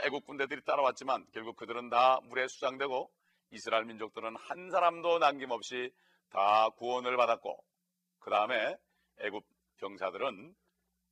애국 0.04 0.24
군대들이 0.24 0.64
따라왔지만 0.64 1.26
결국 1.32 1.56
그들은 1.56 1.90
다 1.90 2.20
물에 2.24 2.46
수장되고 2.46 3.12
이스라엘 3.52 3.84
민족들은 3.84 4.34
한 4.36 4.70
사람도 4.70 5.18
남김없이 5.18 5.92
다 6.30 6.70
구원을 6.70 7.16
받았고 7.18 7.62
그 8.18 8.30
다음에 8.30 8.76
애국 9.20 9.46
병사들은 9.76 10.54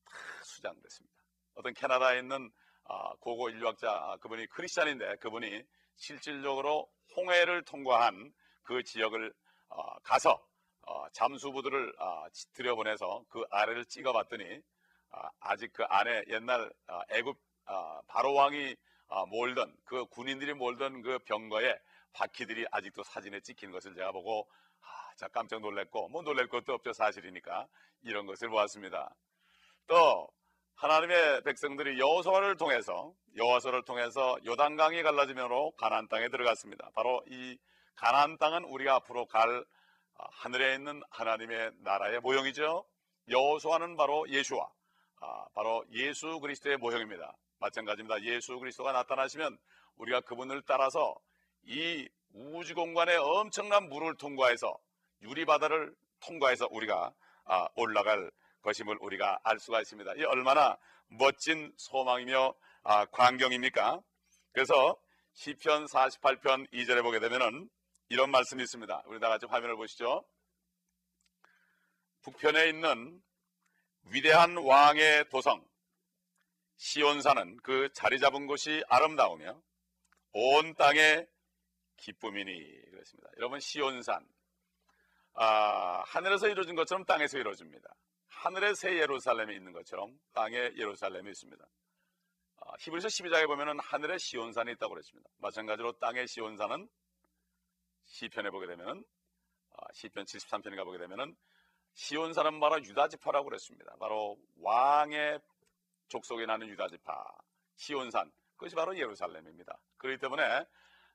다 0.04 0.12
수장됐습니다. 0.44 1.22
어떤 1.54 1.74
캐나다에 1.74 2.18
있는 2.18 2.50
아, 2.84 3.14
고고 3.20 3.50
인류학자 3.50 3.90
아, 3.90 4.16
그분이 4.16 4.46
크리스찬인데 4.46 5.16
그분이 5.16 5.62
실질적으로 5.96 6.90
홍해를 7.14 7.62
통과한 7.64 8.32
그 8.62 8.82
지역을 8.82 9.34
어, 9.68 9.98
가서 9.98 10.42
어, 10.86 11.08
잠수부들을 11.10 11.94
어, 12.00 12.24
들여보내서 12.54 13.24
그 13.28 13.44
아래를 13.50 13.84
찍어봤더니 13.84 14.62
아직 15.40 15.72
그 15.72 15.82
안에 15.84 16.22
옛날 16.28 16.72
애굽 17.10 17.36
바로 18.06 18.32
왕이 18.32 18.76
몰던 19.28 19.76
그 19.84 20.06
군인들이 20.06 20.54
몰던 20.54 21.02
그 21.02 21.18
병거에 21.24 21.76
바퀴들이 22.12 22.66
아직도 22.70 23.02
사진에 23.02 23.40
찍힌 23.40 23.70
것을 23.70 23.94
제가 23.94 24.12
보고 24.12 24.48
아, 24.80 25.14
자 25.16 25.28
깜짝 25.28 25.60
놀랐고 25.60 26.08
뭐 26.08 26.22
놀랄 26.22 26.48
것도 26.48 26.72
없죠 26.74 26.92
사실이니까 26.92 27.68
이런 28.02 28.26
것을 28.26 28.48
보았습니다. 28.48 29.14
또 29.86 30.28
하나님의 30.76 31.42
백성들이 31.42 31.98
여호수아를 32.00 32.56
통해서 32.56 33.12
여호수아를 33.36 33.84
통해서 33.84 34.38
요단강이 34.46 35.02
갈라지면으로 35.02 35.72
가나안 35.72 36.08
땅에 36.08 36.28
들어갔습니다. 36.28 36.90
바로 36.94 37.22
이 37.28 37.58
가나안 37.96 38.38
땅은 38.38 38.64
우리가 38.64 38.94
앞으로 38.96 39.26
갈 39.26 39.64
아, 40.16 40.24
하늘에 40.30 40.74
있는 40.74 41.02
하나님의 41.10 41.72
나라의 41.80 42.20
모형이죠. 42.20 42.84
여호수아는 43.28 43.96
바로 43.96 44.28
예수와 44.28 44.70
아, 45.20 45.44
바로 45.54 45.84
예수 45.92 46.40
그리스도의 46.40 46.78
모형입니다. 46.78 47.36
마찬가지입니다. 47.58 48.22
예수 48.22 48.58
그리스도가 48.58 48.92
나타나시면 48.92 49.58
우리가 49.96 50.22
그분을 50.22 50.62
따라서 50.66 51.14
이 51.64 52.08
우주 52.32 52.74
공간의 52.74 53.16
엄청난 53.16 53.88
물을 53.88 54.16
통과해서 54.16 54.78
유리 55.22 55.44
바다를 55.44 55.94
통과해서 56.20 56.68
우리가 56.70 57.12
아, 57.44 57.68
올라갈 57.74 58.30
것임을 58.62 58.98
우리가 59.00 59.40
알 59.42 59.58
수가 59.58 59.80
있습니다. 59.80 60.14
이 60.16 60.24
얼마나 60.24 60.76
멋진 61.08 61.72
소망이며 61.76 62.54
광경입니까? 63.12 64.00
그래서 64.52 64.96
시편 65.32 65.86
48편 65.86 66.70
2절에 66.72 67.02
보게 67.02 67.18
되면은 67.20 67.68
이런 68.08 68.30
말씀이 68.30 68.62
있습니다. 68.62 69.04
우리 69.06 69.20
다 69.20 69.28
같이 69.28 69.46
화면을 69.46 69.76
보시죠. 69.76 70.24
북편에 72.22 72.68
있는 72.68 73.22
위대한 74.04 74.56
왕의 74.56 75.28
도성 75.30 75.64
시온산은 76.76 77.58
그 77.62 77.92
자리 77.92 78.18
잡은 78.18 78.46
곳이 78.46 78.82
아름다우며 78.88 79.60
온 80.32 80.74
땅의 80.74 81.26
기쁨이니 82.00 82.90
그렇습니다. 82.90 83.30
여러분 83.36 83.60
시온산 83.60 84.26
아, 85.34 86.02
하늘에서 86.06 86.48
이루어진 86.48 86.74
것처럼 86.74 87.04
땅에서 87.04 87.38
이루어집니다. 87.38 87.94
하늘의 88.28 88.74
새 88.74 88.98
예루살렘이 88.98 89.54
있는 89.54 89.72
것처럼 89.72 90.18
땅에 90.32 90.56
예루살렘이 90.56 91.30
있습니다. 91.30 91.64
아, 92.56 92.72
히브리서 92.80 93.08
12장에 93.08 93.46
보면 93.46 93.78
하늘에 93.80 94.16
시온산이 94.18 94.72
있다고 94.72 94.94
그랬습니다. 94.94 95.30
마찬가지로 95.38 95.92
땅의 95.98 96.26
시온산은 96.26 96.88
시편에 98.06 98.50
보게 98.50 98.66
되면은 98.66 99.04
아, 99.76 99.86
시편 99.92 100.24
73편에 100.24 100.84
보게 100.84 100.98
되면은 100.98 101.36
시온 101.94 102.32
사람 102.32 102.60
바로 102.60 102.82
유다 102.82 103.08
지파라고 103.08 103.46
그랬습니다. 103.46 103.94
바로 103.98 104.36
왕의 104.60 105.40
족속에 106.08 106.46
나는 106.46 106.68
유다 106.68 106.88
지파 106.88 107.24
시온산 107.76 108.30
그것이 108.56 108.74
바로 108.74 108.96
예루살렘입니다. 108.96 109.78
그렇기 109.96 110.18
때문에 110.18 110.64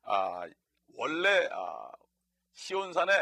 아, 0.04 0.48
원래 0.93 1.48
아, 1.52 1.91
시온산의 2.54 3.15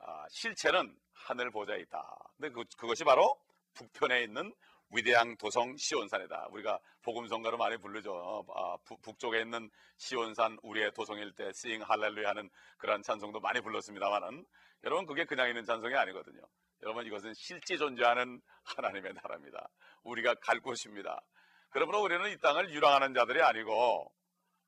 아, 0.00 0.26
실체는 0.30 0.96
하늘 1.12 1.50
보좌에 1.50 1.80
있다. 1.80 2.16
근데 2.36 2.50
그, 2.50 2.64
그것이 2.76 3.04
바로 3.04 3.38
북편에 3.74 4.22
있는 4.22 4.52
위대한 4.92 5.36
도성 5.36 5.76
시온산이다. 5.76 6.48
우리가 6.50 6.78
복음성가로 7.02 7.56
많이 7.58 7.76
부르죠. 7.76 8.44
아, 8.54 8.76
북쪽에 9.02 9.40
있는 9.40 9.70
시온산 9.96 10.58
우리의 10.62 10.92
도성일 10.92 11.32
때 11.32 11.52
싱 11.52 11.82
할렐루야 11.82 12.30
하는 12.30 12.50
그런 12.76 13.02
찬송도 13.02 13.40
많이 13.40 13.60
불렀습니다만은 13.60 14.44
여러분 14.84 15.06
그게 15.06 15.24
그냥 15.24 15.48
있는 15.48 15.64
찬송이 15.64 15.94
아니거든요. 15.94 16.40
여러분 16.82 17.06
이것은 17.06 17.34
실제 17.34 17.76
존재하는 17.76 18.40
하나님의 18.64 19.12
나라입니다. 19.14 19.68
우리가 20.02 20.34
갈 20.36 20.60
곳입니다. 20.60 21.20
그러므로 21.68 22.02
우리는 22.02 22.28
이 22.30 22.36
땅을 22.38 22.72
유랑하는 22.72 23.14
자들이 23.14 23.42
아니고 23.42 24.10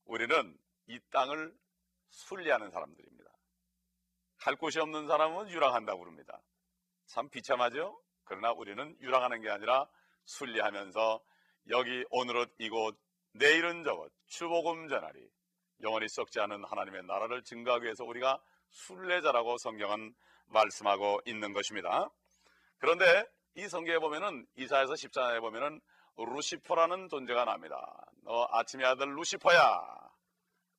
우리는 0.05 0.57
이 0.87 1.01
땅을 1.11 1.53
순리하는 2.12 2.70
사람들입니다. 2.70 3.31
갈 4.38 4.57
곳이 4.57 4.79
없는 4.81 5.07
사람은 5.07 5.51
유랑한다고 5.51 6.01
그럽니다. 6.01 6.40
참 7.07 7.29
비참하죠? 7.29 8.01
그러나 8.25 8.53
우리는 8.53 8.96
유랑하는 9.01 9.40
게 9.40 9.51
아니라 9.51 9.88
순리하면서 10.25 11.20
여기 11.70 12.05
오늘은 12.11 12.46
이곳 12.59 12.96
내일은 13.35 13.83
저곳 13.85 14.12
추복음 14.27 14.88
전하리 14.88 15.29
영원히 15.81 16.09
썩지 16.09 16.40
않은 16.40 16.64
하나님의 16.64 17.05
나라를 17.05 17.42
증가하기 17.42 17.85
위해서 17.85 18.05
우리가 18.05 18.40
순례자라고 18.70 19.59
성경은 19.59 20.14
말씀하고 20.46 21.20
있는 21.25 21.53
것입니다. 21.53 22.09
그런데 22.79 23.27
이 23.55 23.68
성경에 23.68 23.98
보면은 23.98 24.46
이사에서 24.57 24.94
14장에 24.94 25.40
보면은 25.40 25.81
루시퍼라는 26.16 27.09
존재가 27.09 27.44
납니다. 27.44 28.07
너 28.22 28.46
아침의 28.51 28.87
아들 28.87 29.14
루시퍼야. 29.14 30.12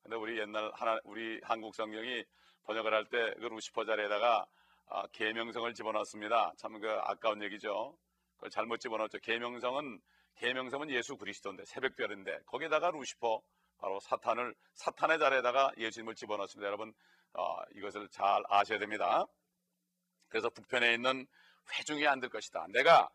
근데 0.03 0.15
우리 0.17 0.37
옛날 0.39 0.71
하나 0.75 0.99
우리 1.05 1.39
한국 1.43 1.75
성경이 1.75 2.23
번역을 2.65 2.93
할 2.93 3.05
때 3.09 3.33
그 3.39 3.45
루시퍼 3.45 3.85
자리에다가 3.85 4.45
아, 4.89 5.07
계명성을 5.13 5.73
집어넣습니다. 5.73 6.53
참 6.57 6.79
그 6.79 6.89
아까운 7.03 7.41
얘기죠. 7.43 7.97
그걸 8.35 8.49
잘못 8.49 8.77
집어넣었죠. 8.79 9.19
계명성은 9.19 10.01
계명성은 10.35 10.89
예수 10.91 11.15
그리스도인데 11.17 11.63
새벽별인데 11.65 12.39
거기다가 12.45 12.91
루시퍼 12.91 13.41
바로 13.77 13.99
사탄을 14.01 14.53
사탄의 14.73 15.19
자리에다가 15.19 15.71
예수님을 15.77 16.15
집어넣습니다. 16.15 16.67
여러분 16.67 16.93
어, 17.33 17.57
이것을 17.75 18.09
잘 18.09 18.43
아셔야 18.49 18.79
됩니다. 18.79 19.25
그래서 20.29 20.49
북편에 20.49 20.93
있는 20.93 21.25
회중이 21.77 22.05
안 22.07 22.19
될 22.19 22.29
것이다. 22.29 22.65
내가 22.69 23.09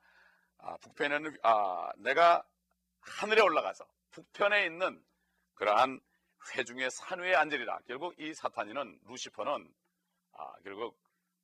아, 0.59 0.77
북편에는 0.79 1.37
아, 1.43 1.91
내가 1.99 2.43
하늘에 3.01 3.43
올라가서 3.43 3.85
북편에 4.11 4.65
있는 4.67 5.03
그러한 5.55 6.01
회중의 6.55 6.91
산 6.91 7.21
위에 7.21 7.35
앉으리라. 7.35 7.81
결국 7.87 8.19
이 8.19 8.33
사탄이는 8.35 9.01
루시퍼는 9.07 9.73
아, 10.33 10.53
결국 10.63 10.99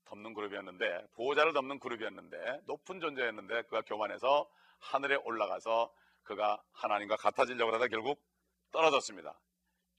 덮는 0.04 0.34
그룹이었는데 0.34 1.08
보호자를 1.14 1.52
덮는 1.52 1.78
그룹이었는데 1.78 2.62
높은 2.66 3.00
존재였는데 3.00 3.62
그가 3.62 3.82
교만해서 3.82 4.48
하늘에 4.78 5.16
올라가서 5.16 5.92
그가 6.22 6.62
하나님과 6.72 7.16
같아지려고 7.16 7.74
하다 7.74 7.88
결국 7.88 8.22
떨어졌습니다. 8.70 9.38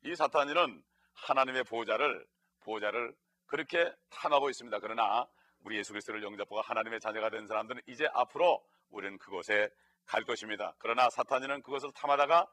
이 0.03 0.15
사탄이는 0.15 0.83
하나님의 1.13 1.63
보호자를 1.63 2.25
보호자를 2.61 3.15
그렇게 3.45 3.93
탐하고 4.09 4.49
있습니다. 4.49 4.79
그러나 4.79 5.27
우리 5.63 5.77
예수 5.77 5.93
그리스도를 5.93 6.23
영접하고 6.23 6.61
하나님의 6.61 6.99
자녀가 6.99 7.29
된 7.29 7.47
사람들은 7.47 7.81
이제 7.87 8.07
앞으로 8.13 8.63
우리는 8.89 9.17
그곳에 9.17 9.69
갈 10.05 10.23
것입니다. 10.23 10.75
그러나 10.77 11.09
사탄이는 11.09 11.61
그것을 11.63 11.91
탐하다가 11.93 12.47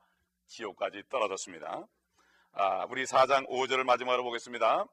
지옥까지 0.47 1.03
떨어졌습니다. 1.09 1.87
아, 2.55 2.85
우리 2.91 3.05
4장 3.05 3.49
5절을 3.49 3.85
마지막으로 3.85 4.25
보겠습니다. 4.25 4.85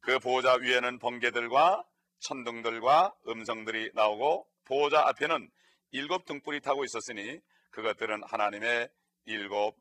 그 0.00 0.18
보호자 0.18 0.54
위에는 0.54 0.98
번개들과 0.98 1.84
천둥들과 2.18 3.14
음성들이 3.28 3.92
나오고 3.94 4.48
보호자 4.64 5.06
앞에는 5.06 5.48
일곱 5.92 6.24
등불이 6.24 6.60
타고 6.60 6.84
있었으니 6.84 7.38
그것들은 7.70 8.24
하나님의 8.24 8.88
일곱 9.26 9.76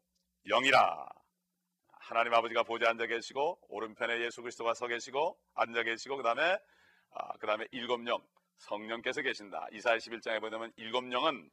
영이라. 0.48 1.10
하나님 2.02 2.36
아버지가 2.36 2.64
보좌 2.64 2.90
앉아 2.92 3.08
계시고 3.08 3.60
오른편에 3.70 4.22
예수 4.24 4.44
그리스도가 4.44 4.76
서 4.76 4.86
계시고 4.86 5.40
앉아 5.56 5.82
계시고 5.82 6.18
그다음에 6.18 6.56
아, 7.14 7.38
그다음에 7.40 7.66
일곱 7.72 8.06
영 8.08 8.24
성령께서 8.58 9.24
계신다. 9.24 9.68
이사야 9.72 9.98
11장에 9.98 10.40
보면 10.40 10.72
일곱 10.76 11.12
영은 11.12 11.50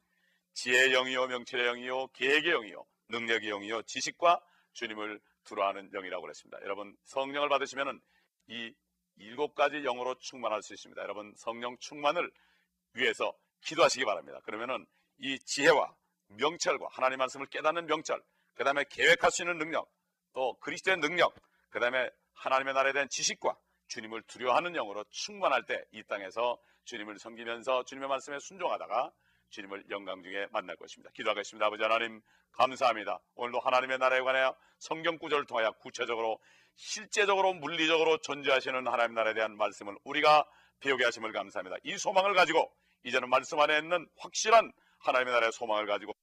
지혜의 0.53 0.91
영이요 0.91 1.25
명철의 1.25 1.65
영이요 1.65 2.07
계획의 2.09 2.51
영이요 2.51 2.85
능력의 3.09 3.49
영이요 3.49 3.81
지식과 3.83 4.39
주님을 4.73 5.19
두려워하는 5.49 5.89
영이라고 5.91 6.21
그랬습니다. 6.21 6.59
여러분 6.63 6.95
성령을 7.05 7.49
받으시면은 7.49 7.99
이 8.47 8.73
일곱 9.17 9.55
가지 9.55 9.81
영으로 9.81 10.15
충만할 10.19 10.61
수 10.61 10.73
있습니다. 10.73 11.01
여러분 11.01 11.33
성령 11.35 11.75
충만을 11.79 12.31
위해서 12.93 13.33
기도하시기 13.61 14.05
바랍니다. 14.05 14.39
그러면은 14.43 14.85
이 15.17 15.37
지혜와 15.39 15.93
명철과 16.27 16.87
하나님 16.91 17.17
말씀을 17.17 17.47
깨닫는 17.47 17.87
명철, 17.87 18.21
그 18.53 18.63
다음에 18.63 18.85
계획할 18.89 19.31
수 19.31 19.41
있는 19.41 19.57
능력, 19.57 19.91
또 20.33 20.57
그리스도의 20.59 20.97
능력, 20.97 21.33
그 21.69 21.79
다음에 21.79 22.09
하나님의 22.33 22.73
나라에 22.73 22.93
대한 22.93 23.09
지식과 23.09 23.57
주님을 23.87 24.21
두려워하는 24.23 24.73
영으로 24.73 25.03
충만할 25.09 25.65
때 25.65 25.83
이 25.91 26.03
땅에서 26.03 26.57
주님을 26.85 27.19
섬기면서 27.19 27.83
주님의 27.85 28.07
말씀에 28.07 28.37
순종하다가 28.39 29.11
주님을 29.49 29.85
영광 29.89 30.23
중에 30.23 30.47
만날 30.51 30.75
것입니다. 30.75 31.11
기도하겠습니다. 31.13 31.65
아버지 31.65 31.83
하나님 31.83 32.21
감사합니다. 32.51 33.19
오늘도 33.35 33.59
하나님의 33.59 33.97
나라에 33.97 34.21
관하여 34.21 34.55
성경 34.79 35.17
구절을 35.17 35.45
통하여 35.45 35.71
구체적으로 35.73 36.39
실제적으로 36.75 37.53
물리적으로 37.53 38.17
존재하시는 38.19 38.87
하나님 38.87 39.15
나라에 39.15 39.33
대한 39.33 39.57
말씀을 39.57 39.97
우리가 40.03 40.45
배우게 40.79 41.03
하심을 41.03 41.31
감사합니다. 41.31 41.77
이 41.83 41.97
소망을 41.97 42.33
가지고 42.33 42.71
이제는 43.03 43.29
말씀 43.29 43.59
안에 43.59 43.77
있는 43.79 44.07
확실한 44.17 44.71
하나님의 44.99 45.33
나라의 45.33 45.51
소망을 45.51 45.85
가지고 45.85 46.13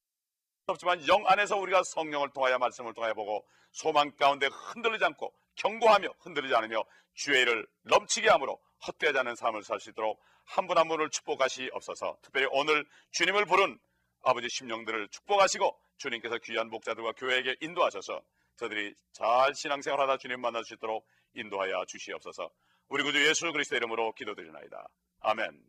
없지만 0.67 1.07
영 1.09 1.27
안에서 1.27 1.57
우리가 1.57 1.83
성령을 1.85 2.31
통하여 2.31 2.59
말씀을 2.59 2.95
통하여 2.95 3.15
보고 3.15 3.47
소망 3.71 4.11
가운데 4.17 4.49
흔들리지 4.51 5.05
않고 5.05 5.33
경고하며 5.57 6.09
흔들리지 6.21 6.55
않으며 6.55 6.85
주의 7.15 7.43
일을 7.43 7.67
넘치게 7.83 8.29
함으로 8.29 8.61
헛되지 8.87 9.19
않은 9.19 9.35
삶을 9.37 9.63
살 9.65 9.81
수 9.81 9.91
있도록 9.91 10.21
한분한 10.45 10.89
분을 10.89 11.11
축복하시옵소서 11.11 12.19
특별히 12.23 12.47
오늘 12.53 12.87
주님을 13.13 13.47
부른 13.47 13.79
아버지 14.23 14.49
심령들을 14.49 15.09
축복하시고 15.09 15.79
주님께서 15.99 16.39
귀한 16.39 16.69
목자들과 16.69 17.13
교회에게 17.13 17.57
인도하셔서 17.61 18.23
저들이 18.57 18.95
잘 19.13 19.55
신앙생활하다 19.55 20.19
주님 20.19 20.41
만날 20.41 20.65
수 20.65 20.75
있도록 20.75 21.07
인도하여 21.35 21.85
주시옵소서. 21.87 22.51
우리 22.89 23.03
구주 23.03 23.27
예수 23.27 23.51
그리스도 23.53 23.77
이름으로 23.77 24.13
기도드리나이다. 24.13 24.89
아멘 25.21 25.63